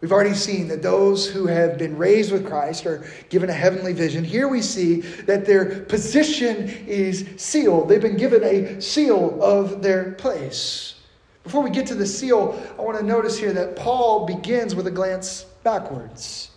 We've 0.00 0.12
already 0.12 0.34
seen 0.34 0.68
that 0.68 0.80
those 0.80 1.28
who 1.28 1.46
have 1.46 1.76
been 1.76 1.98
raised 1.98 2.32
with 2.32 2.46
Christ 2.46 2.86
are 2.86 3.04
given 3.28 3.50
a 3.50 3.52
heavenly 3.52 3.92
vision. 3.92 4.24
Here 4.24 4.48
we 4.48 4.62
see 4.62 5.00
that 5.26 5.44
their 5.44 5.80
position 5.80 6.68
is 6.86 7.28
sealed. 7.36 7.88
They've 7.88 8.00
been 8.00 8.16
given 8.16 8.44
a 8.44 8.80
seal 8.80 9.42
of 9.42 9.82
their 9.82 10.12
place. 10.12 10.94
Before 11.42 11.62
we 11.62 11.70
get 11.70 11.86
to 11.88 11.94
the 11.94 12.06
seal, 12.06 12.62
I 12.78 12.82
want 12.82 12.98
to 12.98 13.04
notice 13.04 13.38
here 13.38 13.52
that 13.52 13.74
Paul 13.74 14.24
begins 14.24 14.74
with 14.74 14.86
a 14.86 14.90
glance 14.90 15.44
backwards. 15.64 16.50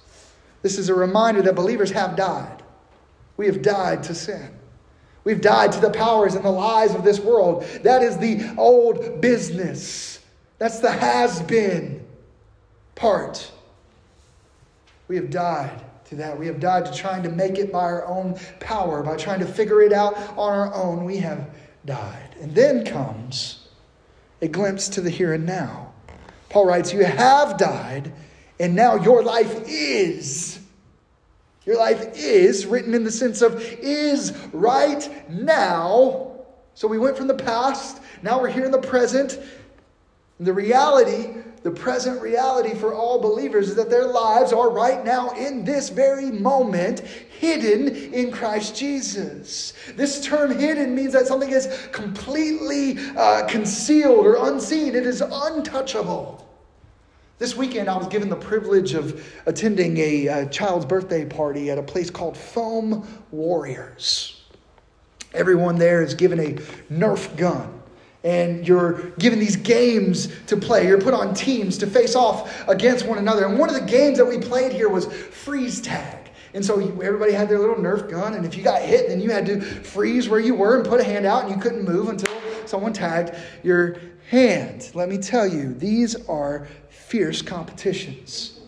This 0.62 0.78
is 0.78 0.90
a 0.90 0.96
reminder 0.96 1.42
that 1.42 1.56
believers 1.56 1.90
have 1.92 2.16
died. 2.16 2.62
We 3.38 3.48
have 3.48 3.64
died 3.64 4.04
to 4.04 4.14
sin. 4.14 4.52
We've 5.24 5.42
died 5.42 5.72
to 5.74 5.80
the 5.80 5.92
powers 5.92 6.36
and 6.36 6.44
the 6.44 6.52
lies 6.52 6.96
of 6.96 7.04
this 7.04 7.20
world. 7.20 7.64
That 7.84 8.02
is 8.02 8.18
the 8.18 8.54
old 8.58 9.22
business. 9.22 10.20
That's 10.58 10.80
the 10.80 10.92
has 10.92 11.42
been 11.42 12.06
part. 12.96 13.52
We 15.08 15.16
have 15.18 15.30
died 15.30 15.84
to 16.06 16.16
that. 16.16 16.38
We 16.38 16.48
have 16.48 16.60
died 16.60 16.86
to 16.86 16.94
trying 16.94 17.24
to 17.24 17.30
make 17.30 17.58
it 17.58 17.72
by 17.72 17.84
our 17.84 18.08
own 18.08 18.40
power, 18.60 19.04
by 19.04 19.18
trying 19.18 19.40
to 19.40 19.46
figure 19.46 19.82
it 19.82 19.94
out 19.94 20.16
on 20.38 20.54
our 20.54 20.74
own. 20.74 21.06
We 21.06 21.18
have 21.18 21.50
died. 21.86 22.36
And 22.40 22.56
then 22.56 22.86
comes 22.86 23.68
a 24.42 24.48
glimpse 24.48 24.90
to 24.90 25.02
the 25.02 25.10
here 25.10 25.34
and 25.34 25.46
now. 25.46 25.92
Paul 26.50 26.66
writes, 26.66 26.94
You 26.94 27.06
have 27.06 27.58
died, 27.58 28.12
and 28.60 28.76
now 28.76 28.96
your 28.96 29.24
life 29.24 29.64
is 29.68 30.61
your 31.66 31.78
life 31.78 32.16
is 32.16 32.66
written 32.66 32.94
in 32.94 33.04
the 33.04 33.12
sense 33.12 33.42
of 33.42 33.62
is 33.62 34.34
right 34.52 35.30
now. 35.30 36.32
So 36.74 36.88
we 36.88 36.98
went 36.98 37.18
from 37.18 37.28
the 37.28 37.36
past, 37.36 38.02
now 38.24 38.40
we're 38.40 38.50
here 38.50 38.66
in 38.66 38.72
the 38.72 38.80
present. 38.80 39.40
The 40.40 40.54
reality, 40.54 41.36
the 41.62 41.70
present 41.70 42.20
reality 42.20 42.74
for 42.74 42.96
all 42.96 43.22
believers 43.22 43.70
is 43.70 43.76
that 43.76 43.92
their 43.92 44.08
lives 44.08 44.52
are 44.52 44.72
right 44.72 45.06
now 45.06 45.30
in 45.32 45.64
this 45.64 45.90
very 45.90 46.32
moment 46.32 47.02
hidden 47.02 47.90
in 48.12 48.32
Christ 48.32 48.76
Jesus. 48.76 49.74
This 49.96 50.24
term 50.24 50.58
hidden 50.58 50.96
means 50.96 51.14
that 51.14 51.28
something 51.28 51.52
is 51.52 51.88
completely 51.92 52.98
uh, 53.16 53.46
concealed 53.48 54.26
or 54.26 54.48
unseen, 54.48 54.96
it 54.96 55.06
is 55.06 55.22
untouchable. 55.22 56.51
This 57.42 57.58
weekend, 57.58 57.90
I 57.90 57.98
was 57.98 58.06
given 58.06 58.30
the 58.30 58.36
privilege 58.36 58.94
of 58.94 59.26
attending 59.48 59.98
a, 59.98 60.28
a 60.28 60.46
child's 60.46 60.86
birthday 60.86 61.26
party 61.26 61.72
at 61.72 61.80
a 61.80 61.82
place 61.82 62.12
called 62.12 62.38
Foam 62.38 63.08
Warriors. 63.32 64.44
Everyone 65.34 65.76
there 65.80 66.04
is 66.04 66.14
given 66.14 66.40
a 66.40 66.54
Nerf 66.94 67.36
gun 67.36 67.82
and 68.24 68.68
you're 68.68 69.10
given 69.18 69.40
these 69.40 69.56
games 69.56 70.32
to 70.46 70.56
play. 70.56 70.86
You're 70.86 71.02
put 71.02 71.16
on 71.16 71.34
teams 71.34 71.80
to 71.80 71.88
face 71.88 72.14
off 72.14 72.70
against 72.70 73.08
one 73.08 73.18
another. 73.18 73.48
And 73.48 73.58
one 73.58 73.70
of 73.70 73.74
the 73.74 73.88
games 73.88 74.20
that 74.20 74.26
we 74.26 74.38
played 74.38 74.72
here 74.72 74.88
was 74.88 75.08
freeze 75.08 75.82
tag. 75.82 76.30
And 76.54 76.64
so 76.64 76.80
everybody 76.80 77.32
had 77.32 77.50
their 77.50 77.58
little 77.58 77.76
Nerf 77.76 78.08
gun, 78.08 78.36
and 78.36 78.46
if 78.46 78.56
you 78.56 78.62
got 78.64 78.84
hit, 78.84 79.08
then 79.08 79.20
you 79.20 79.32
had 79.32 79.48
to 79.48 79.62
freeze 79.62 80.30
where 80.30 80.40
you 80.40 80.54
were 80.54 80.78
and 80.78 80.88
put 80.88 81.00
a 81.00 81.04
hand 81.04 81.26
out, 81.26 81.46
and 81.46 81.56
you 81.56 81.60
couldn't 81.60 81.86
move 81.86 82.10
until 82.10 82.32
someone 82.68 82.94
tagged 82.94 83.34
your 83.64 83.96
hand. 84.30 84.92
Let 84.94 85.10
me 85.10 85.18
tell 85.18 85.48
you, 85.48 85.74
these 85.74 86.16
are 86.28 86.68
fierce 87.12 87.42
competitions. 87.42 88.62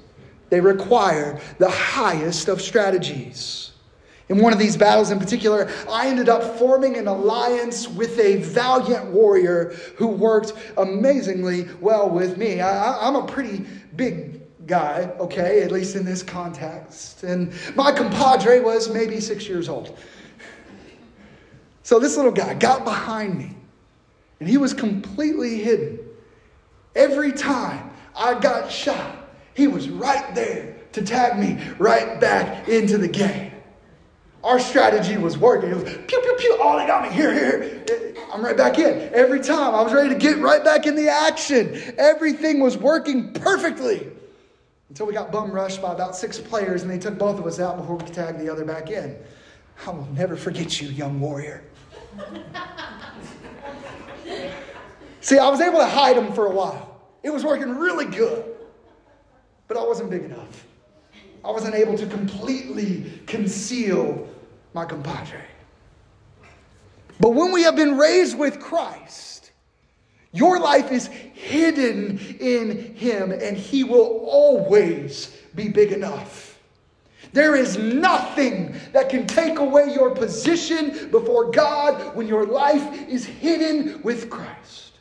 They 0.49 0.59
require 0.59 1.39
the 1.59 1.69
highest 1.69 2.49
of 2.49 2.61
strategies. 2.61 3.71
In 4.27 4.37
one 4.39 4.51
of 4.51 4.59
these 4.59 4.75
battles 4.75 5.11
in 5.11 5.19
particular, 5.19 5.71
I 5.89 6.09
ended 6.09 6.27
up 6.27 6.59
forming 6.59 6.97
an 6.97 7.07
alliance 7.07 7.87
with 7.87 8.19
a 8.19 8.35
valiant 8.37 9.05
warrior 9.11 9.73
who 9.95 10.07
worked 10.07 10.53
amazingly 10.77 11.69
well 11.79 12.09
with 12.09 12.37
me. 12.37 12.59
I, 12.59 13.07
am 13.07 13.15
a 13.15 13.25
pretty 13.25 13.65
big 13.95 14.41
guy, 14.67 15.09
okay, 15.19 15.63
at 15.63 15.71
least 15.71 15.95
in 15.95 16.03
this 16.03 16.21
context. 16.21 17.23
And 17.23 17.53
my 17.75 17.93
compadre 17.93 18.59
was 18.59 18.89
maybe 18.89 19.21
six 19.21 19.47
years 19.47 19.69
old. 19.69 19.97
So 21.83 21.97
this 21.97 22.17
little 22.17 22.31
guy 22.31 22.55
got 22.55 22.83
behind 22.83 23.37
me, 23.37 23.55
and 24.41 24.49
he 24.49 24.57
was 24.57 24.73
completely 24.73 25.61
hidden. 25.61 25.99
Every 26.95 27.31
time 27.31 27.92
I 28.15 28.39
got 28.39 28.71
shot, 28.71 29.27
he 29.53 29.67
was 29.67 29.89
right 29.89 30.33
there 30.35 30.75
to 30.93 31.01
tag 31.01 31.37
me 31.37 31.63
right 31.77 32.19
back 32.19 32.67
into 32.67 32.97
the 32.97 33.07
game. 33.07 33.51
Our 34.43 34.59
strategy 34.59 35.17
was 35.17 35.37
working. 35.37 35.69
It 35.69 35.75
was 35.75 35.83
pew, 35.83 36.19
pew, 36.21 36.35
pew. 36.37 36.57
Oh, 36.59 36.77
they 36.77 36.85
got 36.85 37.03
me. 37.09 37.15
Here, 37.15 37.33
here. 37.33 37.83
I'm 38.33 38.43
right 38.43 38.57
back 38.57 38.77
in. 38.77 39.09
Every 39.13 39.39
time 39.39 39.73
I 39.73 39.81
was 39.81 39.93
ready 39.93 40.09
to 40.09 40.15
get 40.15 40.39
right 40.39 40.63
back 40.63 40.85
in 40.85 40.95
the 40.95 41.07
action. 41.07 41.93
Everything 41.97 42.59
was 42.59 42.77
working 42.77 43.31
perfectly 43.33 44.11
until 44.89 45.05
we 45.05 45.13
got 45.13 45.31
bum 45.31 45.49
rushed 45.51 45.81
by 45.81 45.93
about 45.93 46.15
six 46.15 46.39
players 46.39 46.81
and 46.81 46.91
they 46.91 46.99
took 46.99 47.17
both 47.17 47.39
of 47.39 47.47
us 47.47 47.59
out 47.59 47.77
before 47.77 47.95
we 47.95 48.03
could 48.03 48.13
tag 48.13 48.37
the 48.37 48.51
other 48.51 48.65
back 48.65 48.89
in. 48.89 49.15
I 49.87 49.91
will 49.91 50.07
never 50.13 50.35
forget 50.35 50.81
you, 50.81 50.89
young 50.89 51.19
warrior. 51.21 51.63
See, 55.21 55.39
I 55.39 55.49
was 55.49 55.61
able 55.61 55.79
to 55.79 55.87
hide 55.87 56.17
him 56.17 56.33
for 56.33 56.47
a 56.47 56.51
while. 56.51 56.92
It 57.23 57.31
was 57.31 57.43
working 57.45 57.77
really 57.77 58.05
good, 58.05 58.43
but 59.67 59.77
I 59.77 59.83
wasn't 59.83 60.09
big 60.09 60.23
enough. 60.23 60.67
I 61.43 61.51
wasn't 61.51 61.75
able 61.75 61.97
to 61.97 62.05
completely 62.05 63.21
conceal 63.25 64.27
my 64.73 64.85
compadre. 64.85 65.41
But 67.19 67.31
when 67.31 67.51
we 67.51 67.63
have 67.63 67.75
been 67.75 67.97
raised 67.97 68.37
with 68.37 68.59
Christ, 68.59 69.51
your 70.33 70.59
life 70.59 70.91
is 70.91 71.07
hidden 71.07 72.17
in 72.39 72.95
Him, 72.95 73.31
and 73.31 73.55
He 73.55 73.83
will 73.83 74.25
always 74.27 75.37
be 75.55 75.69
big 75.69 75.91
enough. 75.91 76.59
There 77.33 77.55
is 77.55 77.77
nothing 77.77 78.75
that 78.91 79.09
can 79.09 79.25
take 79.25 79.59
away 79.59 79.93
your 79.93 80.11
position 80.11 81.09
before 81.09 81.51
God 81.51 82.15
when 82.15 82.27
your 82.27 82.45
life 82.45 83.07
is 83.07 83.25
hidden 83.25 84.01
with 84.03 84.29
Christ. 84.29 84.92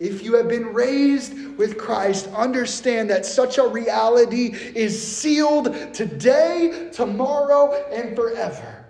If 0.00 0.22
you 0.22 0.36
have 0.36 0.48
been 0.48 0.72
raised 0.72 1.56
with 1.56 1.76
Christ, 1.76 2.28
understand 2.28 3.10
that 3.10 3.26
such 3.26 3.58
a 3.58 3.66
reality 3.66 4.54
is 4.74 5.00
sealed 5.00 5.92
today, 5.92 6.90
tomorrow, 6.92 7.72
and 7.90 8.14
forever. 8.14 8.84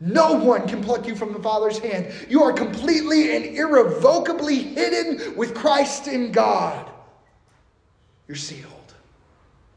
No 0.00 0.32
one 0.32 0.66
can 0.66 0.82
pluck 0.82 1.06
you 1.06 1.14
from 1.14 1.34
the 1.34 1.42
Father's 1.42 1.78
hand. 1.78 2.10
You 2.30 2.42
are 2.42 2.54
completely 2.54 3.36
and 3.36 3.44
irrevocably 3.54 4.62
hidden 4.62 5.36
with 5.36 5.54
Christ 5.54 6.08
in 6.08 6.32
God. 6.32 6.90
You're 8.26 8.36
sealed. 8.36 8.72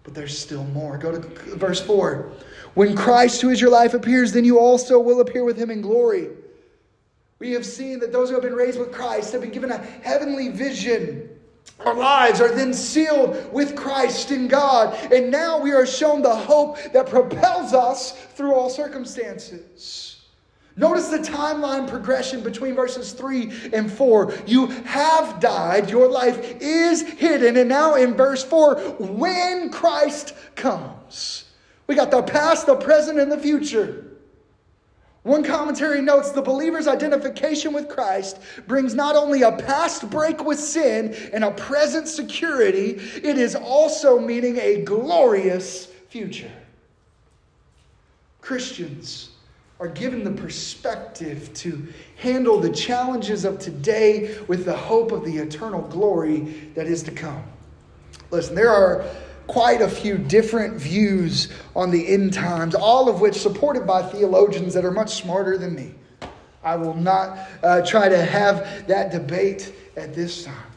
But 0.03 0.13
there's 0.13 0.37
still 0.37 0.63
more. 0.65 0.97
Go 0.97 1.11
to 1.11 1.19
verse 1.57 1.81
4. 1.81 2.31
When 2.73 2.95
Christ, 2.95 3.41
who 3.41 3.49
is 3.49 3.59
your 3.59 3.69
life, 3.69 3.93
appears, 3.93 4.31
then 4.31 4.45
you 4.45 4.59
also 4.59 4.97
will 4.97 5.19
appear 5.19 5.43
with 5.43 5.57
him 5.57 5.69
in 5.69 5.81
glory. 5.81 6.29
We 7.39 7.51
have 7.51 7.65
seen 7.65 7.99
that 7.99 8.11
those 8.11 8.29
who 8.29 8.35
have 8.35 8.43
been 8.43 8.55
raised 8.55 8.79
with 8.79 8.91
Christ 8.91 9.33
have 9.33 9.41
been 9.41 9.51
given 9.51 9.71
a 9.71 9.77
heavenly 9.77 10.49
vision. 10.49 11.29
Our 11.79 11.93
lives 11.93 12.39
are 12.39 12.53
then 12.53 12.73
sealed 12.73 13.51
with 13.51 13.75
Christ 13.75 14.31
in 14.31 14.47
God. 14.47 14.95
And 15.11 15.31
now 15.31 15.59
we 15.59 15.71
are 15.71 15.85
shown 15.85 16.21
the 16.21 16.35
hope 16.35 16.77
that 16.93 17.09
propels 17.09 17.73
us 17.73 18.11
through 18.11 18.53
all 18.53 18.69
circumstances. 18.69 20.21
Notice 20.75 21.09
the 21.09 21.19
timeline 21.19 21.87
progression 21.87 22.41
between 22.41 22.73
verses 22.73 23.11
3 23.11 23.71
and 23.73 23.91
4. 23.91 24.33
You 24.47 24.67
have 24.67 25.39
died, 25.39 25.89
your 25.89 26.09
life 26.09 26.57
is 26.61 27.01
hidden. 27.01 27.57
And 27.57 27.69
now 27.69 27.95
in 27.95 28.15
verse 28.15 28.43
4, 28.43 28.79
when 28.97 29.69
Christ 29.69 30.33
comes, 30.55 31.45
we 31.85 31.95
got 31.95 32.09
the 32.09 32.23
past, 32.23 32.65
the 32.65 32.75
present, 32.75 33.19
and 33.19 33.31
the 33.31 33.37
future. 33.37 34.12
One 35.23 35.41
commentary 35.41 36.01
notes 36.01 36.31
the 36.31 36.41
believer's 36.41 36.87
identification 36.87 37.71
with 37.73 37.87
Christ 37.87 38.39
brings 38.67 38.93
not 38.93 39.15
only 39.15 39.43
a 39.43 39.53
past 39.53 40.09
break 40.09 40.43
with 40.43 40.59
sin 40.59 41.15
and 41.31 41.45
a 41.45 41.51
present 41.51 42.09
security, 42.09 42.99
it 43.23 43.37
is 43.37 43.55
also 43.55 44.19
meaning 44.19 44.57
a 44.57 44.81
glorious 44.83 45.85
future. 46.09 46.51
Christians 48.41 49.29
are 49.79 49.87
given 49.87 50.25
the 50.25 50.31
perspective 50.31 51.53
to 51.53 51.87
handle 52.17 52.59
the 52.59 52.69
challenges 52.69 53.45
of 53.45 53.59
today 53.59 54.37
with 54.47 54.65
the 54.65 54.75
hope 54.75 55.13
of 55.13 55.23
the 55.23 55.37
eternal 55.37 55.81
glory 55.83 56.71
that 56.75 56.85
is 56.85 57.01
to 57.03 57.11
come. 57.11 57.43
Listen, 58.29 58.55
there 58.55 58.69
are 58.69 59.05
quite 59.47 59.81
a 59.81 59.89
few 59.89 60.17
different 60.17 60.75
views 60.75 61.51
on 61.75 61.91
the 61.91 62.07
end 62.07 62.33
times, 62.33 62.75
all 62.75 63.09
of 63.09 63.21
which 63.21 63.35
supported 63.35 63.85
by 63.85 64.01
theologians 64.01 64.73
that 64.73 64.85
are 64.85 64.91
much 64.91 65.15
smarter 65.15 65.57
than 65.57 65.75
me. 65.75 65.93
I 66.63 66.75
will 66.75 66.93
not 66.93 67.37
uh, 67.61 67.85
try 67.85 68.07
to 68.07 68.23
have 68.23 68.87
that 68.87 69.11
debate 69.11 69.73
at 69.97 70.13
this 70.13 70.45
time. 70.45 70.71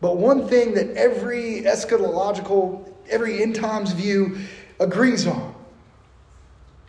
But 0.00 0.16
one 0.16 0.48
thing 0.48 0.74
that 0.74 0.90
every 0.96 1.62
eschatological, 1.62 2.92
every 3.08 3.42
end 3.42 3.54
times 3.54 3.92
view 3.92 4.38
agrees 4.80 5.26
on 5.26 5.54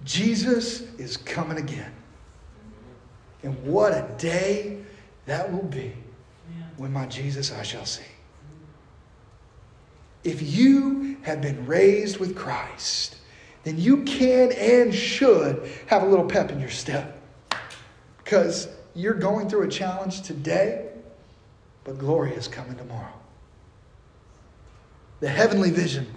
Jesus 0.04 0.82
is 0.98 1.18
coming 1.18 1.58
again. 1.58 1.92
And 3.44 3.62
what 3.64 3.94
a 3.94 4.10
day 4.18 4.80
that 5.26 5.52
will 5.52 5.68
be 5.68 5.94
when 6.78 6.92
my 6.92 7.06
Jesus 7.06 7.52
I 7.52 7.64
shall 7.64 7.86
see. 7.86 8.04
If 10.24 10.42
you 10.42 11.18
have 11.22 11.42
been 11.42 11.66
raised 11.66 12.18
with 12.18 12.36
Christ, 12.36 13.18
then 13.64 13.78
you 13.78 14.04
can 14.04 14.52
and 14.54 14.94
should 14.94 15.70
have 15.88 16.04
a 16.04 16.06
little 16.06 16.26
pep 16.26 16.52
in 16.52 16.60
your 16.60 16.70
step. 16.70 17.22
Because 18.24 18.70
you're 18.96 19.14
going 19.14 19.50
through 19.50 19.64
a 19.64 19.68
challenge 19.68 20.22
today, 20.22 20.90
but 21.84 21.98
glory 21.98 22.34
is 22.34 22.48
coming 22.48 22.76
tomorrow. 22.76 23.14
The 25.20 25.30
heavenly 25.30 25.72
vision, 25.72 26.08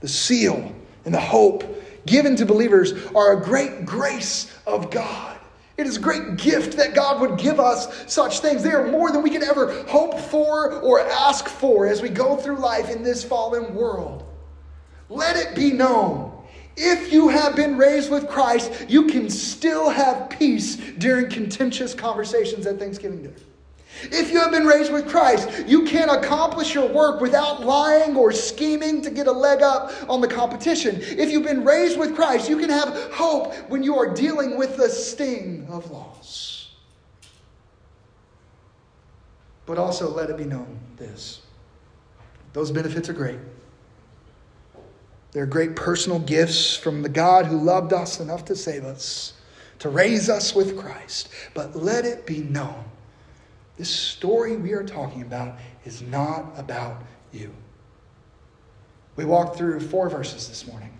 the 0.00 0.08
seal, 0.08 0.74
and 1.04 1.14
the 1.14 1.20
hope 1.20 1.64
given 2.06 2.36
to 2.36 2.46
believers 2.46 2.92
are 3.14 3.38
a 3.38 3.44
great 3.44 3.86
grace 3.86 4.54
of 4.66 4.90
God. 4.90 5.33
It 5.76 5.86
is 5.86 5.96
a 5.96 6.00
great 6.00 6.36
gift 6.36 6.76
that 6.76 6.94
God 6.94 7.20
would 7.20 7.38
give 7.38 7.58
us 7.58 8.12
such 8.12 8.40
things. 8.40 8.62
They 8.62 8.70
are 8.70 8.86
more 8.86 9.10
than 9.10 9.22
we 9.22 9.30
can 9.30 9.42
ever 9.42 9.82
hope 9.84 10.18
for 10.18 10.74
or 10.80 11.00
ask 11.00 11.48
for 11.48 11.86
as 11.86 12.00
we 12.00 12.08
go 12.08 12.36
through 12.36 12.58
life 12.58 12.90
in 12.90 13.02
this 13.02 13.24
fallen 13.24 13.74
world. 13.74 14.24
Let 15.08 15.36
it 15.36 15.54
be 15.54 15.72
known 15.72 16.34
if 16.76 17.12
you 17.12 17.28
have 17.28 17.54
been 17.54 17.76
raised 17.76 18.10
with 18.10 18.28
Christ, 18.28 18.86
you 18.88 19.06
can 19.06 19.30
still 19.30 19.90
have 19.90 20.28
peace 20.30 20.76
during 20.98 21.30
contentious 21.30 21.94
conversations 21.94 22.66
at 22.66 22.78
Thanksgiving 22.78 23.22
dinner. 23.22 23.36
If 24.02 24.30
you 24.30 24.40
have 24.40 24.50
been 24.50 24.66
raised 24.66 24.92
with 24.92 25.08
Christ, 25.08 25.66
you 25.66 25.84
can't 25.84 26.10
accomplish 26.10 26.74
your 26.74 26.88
work 26.88 27.20
without 27.20 27.64
lying 27.64 28.16
or 28.16 28.32
scheming 28.32 29.02
to 29.02 29.10
get 29.10 29.26
a 29.26 29.32
leg 29.32 29.62
up 29.62 29.92
on 30.08 30.20
the 30.20 30.28
competition. 30.28 30.98
If 31.00 31.30
you've 31.30 31.44
been 31.44 31.64
raised 31.64 31.98
with 31.98 32.14
Christ, 32.14 32.48
you 32.48 32.58
can 32.58 32.70
have 32.70 33.12
hope 33.12 33.54
when 33.68 33.82
you 33.82 33.96
are 33.96 34.12
dealing 34.12 34.58
with 34.58 34.76
the 34.76 34.88
sting 34.88 35.66
of 35.70 35.90
loss. 35.90 36.72
But 39.66 39.78
also 39.78 40.10
let 40.10 40.28
it 40.28 40.36
be 40.36 40.44
known 40.44 40.78
this 40.96 41.40
those 42.52 42.70
benefits 42.70 43.08
are 43.08 43.14
great. 43.14 43.38
They're 45.32 45.46
great 45.46 45.74
personal 45.74 46.20
gifts 46.20 46.76
from 46.76 47.02
the 47.02 47.08
God 47.08 47.46
who 47.46 47.58
loved 47.58 47.92
us 47.92 48.20
enough 48.20 48.44
to 48.44 48.54
save 48.54 48.84
us, 48.84 49.32
to 49.80 49.88
raise 49.88 50.30
us 50.30 50.54
with 50.54 50.78
Christ. 50.78 51.28
But 51.52 51.74
let 51.74 52.04
it 52.04 52.24
be 52.24 52.38
known 52.38 52.84
this 53.76 53.90
story 53.90 54.56
we 54.56 54.72
are 54.72 54.84
talking 54.84 55.22
about 55.22 55.58
is 55.84 56.02
not 56.02 56.52
about 56.56 57.02
you. 57.32 57.52
We 59.16 59.24
walked 59.24 59.56
through 59.56 59.80
four 59.80 60.08
verses 60.08 60.48
this 60.48 60.66
morning. 60.66 60.96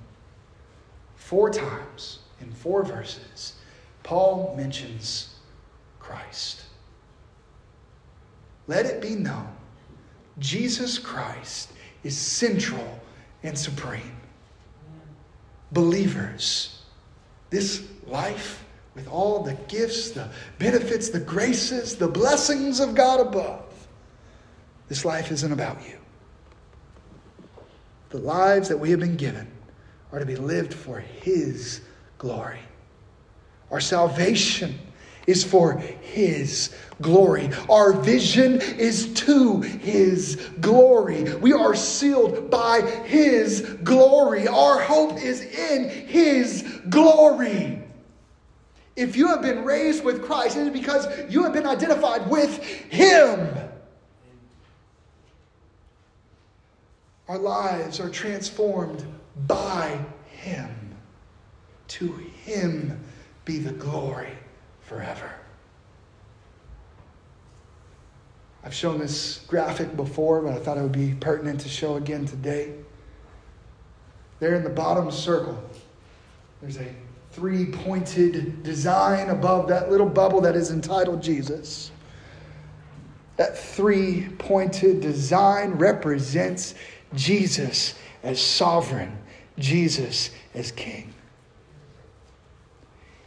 Four 1.17 1.51
times 1.51 2.21
in 2.41 2.51
four 2.51 2.85
verses, 2.85 3.55
Paul 4.03 4.55
mentions 4.57 5.37
Christ. 5.99 6.65
Let 8.67 8.87
it 8.87 9.01
be 9.01 9.15
known 9.15 9.49
Jesus 10.39 10.99
Christ 10.99 11.71
is 12.03 12.17
central 12.17 13.01
and 13.43 13.57
supreme. 13.57 14.17
Believers, 15.73 16.83
this 17.51 17.85
life 18.07 18.64
with 18.95 19.09
all 19.09 19.43
the 19.43 19.55
gifts, 19.69 20.11
the 20.11 20.29
benefits, 20.59 21.09
the 21.09 21.21
graces, 21.21 21.97
the 21.97 22.09
blessings 22.09 22.81
of 22.81 22.95
God 22.95 23.21
above, 23.21 23.65
this 24.89 25.05
life 25.05 25.33
isn't 25.33 25.53
about 25.53 25.79
you. 25.87 25.99
The 28.11 28.19
lives 28.19 28.69
that 28.69 28.79
we 28.79 28.91
have 28.91 29.01
been 29.01 29.17
given 29.17 29.51
are 30.13 30.21
to 30.21 30.27
be 30.27 30.37
lived 30.37 30.73
for 30.73 31.01
His 31.01 31.81
glory. 32.19 32.61
Our 33.71 33.81
salvation 33.81 34.79
is 35.27 35.43
for 35.43 35.79
His 35.79 36.73
glory. 37.01 37.51
Our 37.69 37.95
vision 37.95 38.61
is 38.61 39.13
to 39.15 39.63
His 39.63 40.37
glory. 40.61 41.35
We 41.37 41.53
are 41.53 41.75
sealed 41.75 42.51
by 42.51 42.83
His 43.07 43.63
glory. 43.83 44.47
Our 44.47 44.81
hope 44.81 45.21
is 45.21 45.41
in 45.41 45.89
His 46.07 46.63
glory. 46.91 47.84
If 48.97 49.17
you 49.17 49.29
have 49.29 49.43
been 49.43 49.65
raised 49.65 50.05
with 50.05 50.25
Christ, 50.25 50.57
it 50.57 50.67
is 50.67 50.71
because 50.71 51.07
you 51.29 51.43
have 51.43 51.53
been 51.53 51.67
identified 51.67 52.31
with 52.31 52.63
Him. 52.63 53.57
Our 57.29 57.39
lives 57.39 57.99
are 58.01 58.11
transformed 58.11 59.05
by 59.47 59.99
Him. 60.27 60.71
To 61.89 62.13
Him 62.45 63.01
be 63.45 63.59
the 63.59 63.73
glory 63.73 64.31
forever. 64.83 65.33
I've 68.63 68.75
shown 68.75 68.99
this 68.99 69.45
graphic 69.47 69.95
before, 69.97 70.41
but 70.41 70.55
I 70.55 70.59
thought 70.59 70.79
it 70.79 70.83
would 70.83 70.93
be 70.93 71.15
pertinent 71.15 71.61
to 71.61 71.69
show 71.69 71.97
again 71.97 72.25
today. 72.27 72.73
There 74.41 74.55
in 74.55 74.65
the 74.65 74.71
bottom 74.71 75.11
circle, 75.11 75.63
there's 76.63 76.79
a 76.79 76.95
three 77.35 77.67
pointed 77.67 78.63
design 78.63 79.29
above 79.31 79.69
that 79.69 79.91
little 79.91 80.09
bubble 80.09 80.41
that 80.43 80.55
is 80.55 80.71
entitled 80.71 81.21
Jesus. 81.21 81.91
That 83.37 83.59
three 83.59 84.29
pointed 84.39 85.01
design 85.01 85.73
represents 85.73 86.75
Jesus 87.15 87.95
as 88.23 88.41
sovereign, 88.41 89.19
Jesus 89.59 90.31
as 90.55 90.71
king. 90.71 91.13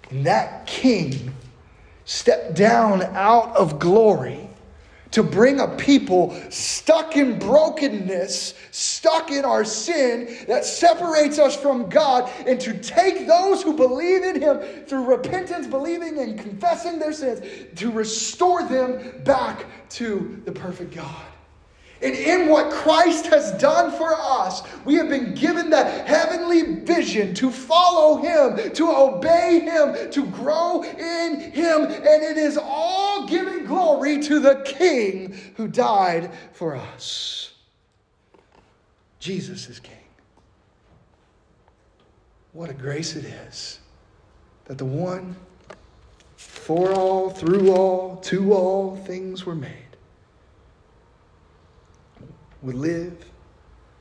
And 0.10 0.26
that 0.26 0.66
king 0.66 1.34
stepped 2.06 2.56
down 2.56 3.04
out 3.04 3.54
of 3.58 3.78
glory 3.78 4.50
to 5.12 5.24
bring 5.24 5.60
a 5.60 5.68
people 5.78 6.40
stuck 6.50 7.16
in 7.16 7.40
brokenness, 7.40 8.54
stuck 8.72 9.32
in 9.32 9.46
our 9.46 9.64
sin 9.64 10.46
that 10.48 10.66
separates 10.66 11.40
us 11.40 11.56
from 11.56 11.90
God, 11.90 12.30
and 12.46 12.60
to 12.62 12.78
take 12.80 13.28
those 13.28 13.64
who 13.64 13.76
believe 13.76 14.24
in 14.24 14.42
Him 14.42 14.60
through 14.86 15.06
repentance, 15.06 15.68
believing 15.68 16.20
and 16.20 16.40
confessing 16.40 17.00
their 17.00 17.14
sins, 17.14 17.42
to 17.76 17.92
restore 17.92 18.64
them 18.64 19.22
back 19.24 19.66
to 19.90 20.42
the 20.46 20.52
perfect 20.52 20.96
God. 20.96 21.26
And 22.02 22.14
in 22.14 22.48
what 22.48 22.72
Christ 22.72 23.28
has 23.28 23.52
done 23.54 23.92
for 23.92 24.14
us, 24.14 24.62
we 24.86 24.96
have 24.96 25.10
been 25.10 25.34
given 25.34 25.72
that 25.72 26.08
heavenly 26.08 26.76
vision 26.82 27.34
to 27.36 27.50
follow 27.50 28.18
Him, 28.18 28.72
to 28.74 28.90
obey 28.90 29.62
Him, 29.62 30.12
to 30.12 30.26
grow 30.28 30.84
in 30.84 31.40
Him. 31.40 31.86
And 31.86 32.24
it 32.24 32.38
is 32.38 32.58
all 32.62 33.26
giving 33.26 33.66
glory 33.66 34.22
to 34.24 34.40
the 34.40 34.62
King 34.64 35.38
who 35.56 35.68
died 35.68 36.32
for 36.54 36.76
us. 36.76 37.54
Jesus 39.20 39.68
is 39.68 39.80
King. 39.80 39.96
What 42.54 42.70
a 42.70 42.74
grace 42.74 43.16
it 43.16 43.26
is 43.26 43.80
that 44.66 44.78
the 44.78 44.86
one 44.86 45.36
for 46.36 46.94
all, 46.94 47.30
through 47.30 47.74
all, 47.74 48.18
to 48.18 48.54
all 48.54 48.96
things 48.96 49.46
were 49.46 49.56
made 49.56 49.87
would 52.68 52.76
live, 52.76 53.26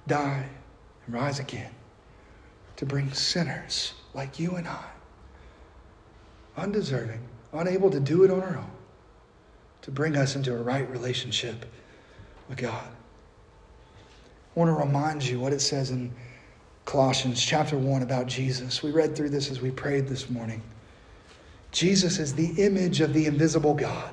die, 0.08 0.44
and 1.06 1.14
rise 1.14 1.38
again 1.38 1.70
to 2.74 2.84
bring 2.84 3.12
sinners 3.12 3.92
like 4.12 4.40
you 4.40 4.56
and 4.56 4.66
I, 4.66 4.84
undeserving, 6.56 7.20
unable 7.52 7.90
to 7.90 8.00
do 8.00 8.24
it 8.24 8.30
on 8.32 8.42
our 8.42 8.56
own, 8.56 8.70
to 9.82 9.92
bring 9.92 10.16
us 10.16 10.34
into 10.34 10.52
a 10.52 10.60
right 10.60 10.90
relationship 10.90 11.64
with 12.48 12.58
God. 12.58 12.88
I 14.56 14.58
want 14.58 14.68
to 14.68 14.84
remind 14.84 15.24
you 15.24 15.38
what 15.38 15.52
it 15.52 15.60
says 15.60 15.92
in 15.92 16.12
Colossians 16.86 17.40
chapter 17.40 17.78
1 17.78 18.02
about 18.02 18.26
Jesus. 18.26 18.82
We 18.82 18.90
read 18.90 19.14
through 19.14 19.30
this 19.30 19.48
as 19.48 19.60
we 19.60 19.70
prayed 19.70 20.08
this 20.08 20.28
morning. 20.28 20.60
Jesus 21.70 22.18
is 22.18 22.34
the 22.34 22.50
image 22.60 23.00
of 23.00 23.12
the 23.12 23.26
invisible 23.26 23.74
God, 23.74 24.12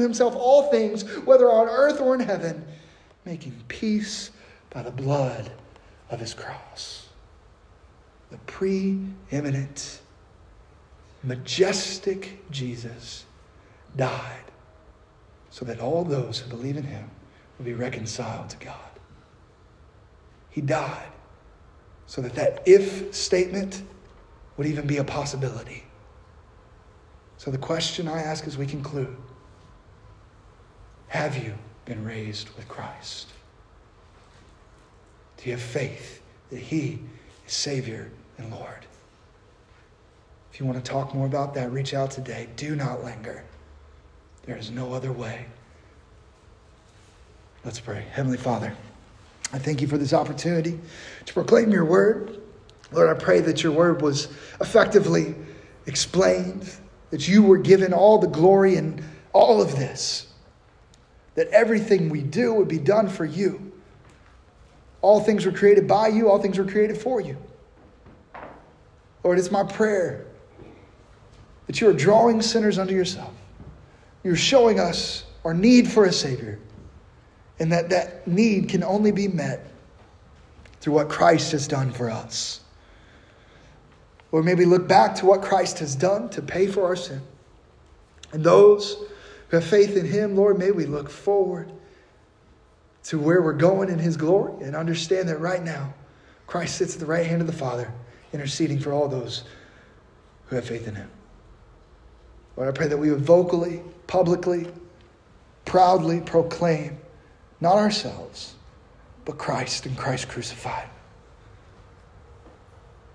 himself 0.00 0.34
all 0.36 0.70
things, 0.70 1.02
whether 1.20 1.50
on 1.50 1.68
earth 1.68 2.00
or 2.00 2.14
in 2.14 2.20
heaven, 2.20 2.64
making 3.24 3.54
peace 3.68 4.30
by 4.70 4.82
the 4.82 4.90
blood 4.90 5.50
of 6.10 6.20
his 6.20 6.34
cross. 6.34 7.08
The 8.30 8.38
preeminent, 8.38 10.00
majestic 11.22 12.40
Jesus 12.50 13.24
died 13.96 14.44
so 15.50 15.64
that 15.64 15.80
all 15.80 16.04
those 16.04 16.38
who 16.38 16.48
believe 16.48 16.76
in 16.76 16.84
him 16.84 17.10
will 17.58 17.64
be 17.64 17.74
reconciled 17.74 18.48
to 18.50 18.56
God. 18.58 18.74
He 20.50 20.60
died 20.60 21.08
so 22.06 22.20
that 22.22 22.34
that 22.34 22.62
if 22.66 23.14
statement 23.14 23.82
would 24.56 24.66
even 24.66 24.86
be 24.86 24.98
a 24.98 25.04
possibility. 25.04 25.84
So 27.36 27.50
the 27.50 27.58
question 27.58 28.08
I 28.08 28.20
ask 28.20 28.46
as 28.46 28.58
we 28.58 28.66
conclude 28.66 29.16
have 31.10 31.36
you 31.36 31.52
been 31.86 32.04
raised 32.04 32.48
with 32.50 32.68
Christ? 32.68 33.26
Do 35.36 35.46
you 35.46 35.52
have 35.52 35.60
faith 35.60 36.22
that 36.50 36.60
He 36.60 37.00
is 37.46 37.52
Savior 37.52 38.10
and 38.38 38.48
Lord? 38.50 38.86
If 40.52 40.60
you 40.60 40.66
want 40.66 40.82
to 40.82 40.88
talk 40.88 41.12
more 41.12 41.26
about 41.26 41.52
that, 41.54 41.72
reach 41.72 41.94
out 41.94 42.12
today. 42.12 42.48
Do 42.54 42.76
not 42.76 43.02
linger. 43.02 43.44
There 44.44 44.56
is 44.56 44.70
no 44.70 44.92
other 44.92 45.10
way. 45.10 45.46
Let's 47.64 47.80
pray. 47.80 48.04
Heavenly 48.12 48.38
Father, 48.38 48.72
I 49.52 49.58
thank 49.58 49.80
you 49.82 49.88
for 49.88 49.98
this 49.98 50.12
opportunity 50.12 50.78
to 51.26 51.34
proclaim 51.34 51.72
your 51.72 51.84
word. 51.84 52.40
Lord, 52.92 53.08
I 53.08 53.20
pray 53.20 53.40
that 53.40 53.64
your 53.64 53.72
word 53.72 54.00
was 54.00 54.28
effectively 54.60 55.34
explained, 55.86 56.72
that 57.10 57.26
you 57.26 57.42
were 57.42 57.58
given 57.58 57.92
all 57.92 58.18
the 58.18 58.28
glory 58.28 58.76
in 58.76 59.04
all 59.32 59.60
of 59.60 59.72
this 59.72 60.28
that 61.40 61.48
everything 61.52 62.10
we 62.10 62.20
do 62.20 62.52
would 62.52 62.68
be 62.68 62.78
done 62.78 63.08
for 63.08 63.24
you. 63.24 63.72
All 65.00 65.20
things 65.20 65.46
were 65.46 65.52
created 65.52 65.88
by 65.88 66.08
you, 66.08 66.28
all 66.28 66.38
things 66.38 66.58
were 66.58 66.66
created 66.66 66.98
for 66.98 67.18
you. 67.18 67.38
Lord, 69.24 69.38
it's 69.38 69.50
my 69.50 69.64
prayer 69.64 70.26
that 71.66 71.80
you 71.80 71.88
are 71.88 71.94
drawing 71.94 72.42
sinners 72.42 72.78
unto 72.78 72.92
yourself. 72.92 73.32
You're 74.22 74.36
showing 74.36 74.78
us 74.78 75.24
our 75.42 75.54
need 75.54 75.90
for 75.90 76.04
a 76.04 76.12
Savior, 76.12 76.58
and 77.58 77.72
that 77.72 77.88
that 77.88 78.28
need 78.28 78.68
can 78.68 78.84
only 78.84 79.10
be 79.10 79.26
met 79.26 79.66
through 80.82 80.92
what 80.92 81.08
Christ 81.08 81.52
has 81.52 81.66
done 81.66 81.90
for 81.90 82.10
us. 82.10 82.60
Or 84.30 84.42
maybe 84.42 84.66
look 84.66 84.86
back 84.86 85.14
to 85.14 85.24
what 85.24 85.40
Christ 85.40 85.78
has 85.78 85.96
done 85.96 86.28
to 86.30 86.42
pay 86.42 86.66
for 86.66 86.84
our 86.84 86.96
sin. 86.96 87.22
And 88.30 88.44
those 88.44 89.06
who 89.50 89.56
have 89.56 89.66
faith 89.66 89.96
in 89.96 90.06
Him, 90.06 90.36
Lord, 90.36 90.58
may 90.58 90.70
we 90.70 90.86
look 90.86 91.10
forward 91.10 91.72
to 93.04 93.18
where 93.18 93.42
we're 93.42 93.52
going 93.52 93.88
in 93.88 93.98
His 93.98 94.16
glory 94.16 94.62
and 94.62 94.76
understand 94.76 95.28
that 95.28 95.38
right 95.38 95.62
now, 95.62 95.92
Christ 96.46 96.76
sits 96.76 96.94
at 96.94 97.00
the 97.00 97.06
right 97.06 97.26
hand 97.26 97.40
of 97.40 97.46
the 97.46 97.52
Father, 97.52 97.92
interceding 98.32 98.78
for 98.78 98.92
all 98.92 99.08
those 99.08 99.44
who 100.46 100.56
have 100.56 100.64
faith 100.64 100.86
in 100.86 100.94
Him. 100.94 101.10
Lord, 102.56 102.68
I 102.68 102.72
pray 102.72 102.88
that 102.88 102.96
we 102.96 103.10
would 103.10 103.22
vocally, 103.22 103.82
publicly, 104.06 104.68
proudly 105.64 106.20
proclaim 106.20 106.98
not 107.60 107.76
ourselves, 107.76 108.54
but 109.24 109.36
Christ 109.36 109.86
and 109.86 109.96
Christ 109.96 110.28
crucified. 110.28 110.88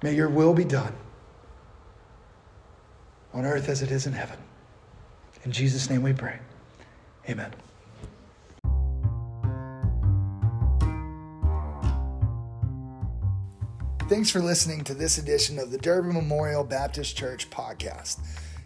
May 0.04 0.16
your 0.16 0.30
will 0.30 0.54
be 0.54 0.66
done 0.66 0.94
on 3.34 3.46
earth 3.46 3.70
as 3.70 3.82
it 3.82 3.92
is 3.92 4.06
in 4.06 4.14
heaven. 4.14 4.38
In 5.46 5.52
Jesus' 5.52 5.90
name 5.90 6.02
we 6.02 6.12
pray. 6.12 6.40
Amen. 7.30 7.54
Thanks 14.08 14.30
for 14.30 14.40
listening 14.40 14.84
to 14.84 14.94
this 14.94 15.18
edition 15.18 15.58
of 15.58 15.72
the 15.72 15.80
Durbin 15.80 16.14
Memorial 16.14 16.64
Baptist 16.64 17.18
Church 17.18 17.50
podcast. 17.50 18.20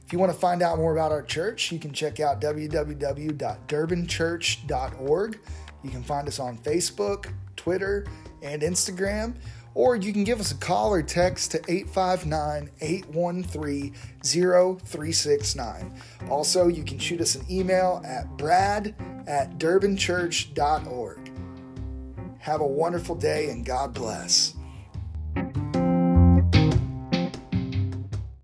If 0.05 0.11
you 0.11 0.19
want 0.19 0.33
to 0.33 0.37
find 0.37 0.61
out 0.61 0.77
more 0.77 0.91
about 0.91 1.11
our 1.11 1.21
church, 1.21 1.71
you 1.71 1.79
can 1.79 1.93
check 1.93 2.19
out 2.19 2.41
www.durbinchurch.org. 2.41 5.39
You 5.83 5.89
can 5.89 6.03
find 6.03 6.27
us 6.27 6.39
on 6.39 6.57
Facebook, 6.57 7.31
Twitter, 7.55 8.05
and 8.41 8.61
Instagram, 8.61 9.35
or 9.73 9.95
you 9.95 10.11
can 10.11 10.23
give 10.23 10.39
us 10.39 10.51
a 10.51 10.55
call 10.55 10.91
or 10.91 11.01
text 11.01 11.51
to 11.51 11.57
859 11.67 12.69
813 12.81 13.93
0369. 14.23 15.93
Also, 16.29 16.67
you 16.67 16.83
can 16.83 16.99
shoot 16.99 17.21
us 17.21 17.35
an 17.35 17.45
email 17.49 18.01
at 18.05 18.37
brad 18.37 18.95
at 19.27 19.57
durbinchurch.org. 19.57 21.31
Have 22.39 22.61
a 22.61 22.67
wonderful 22.67 23.15
day 23.15 23.49
and 23.49 23.65
God 23.65 23.93
bless. 23.93 24.55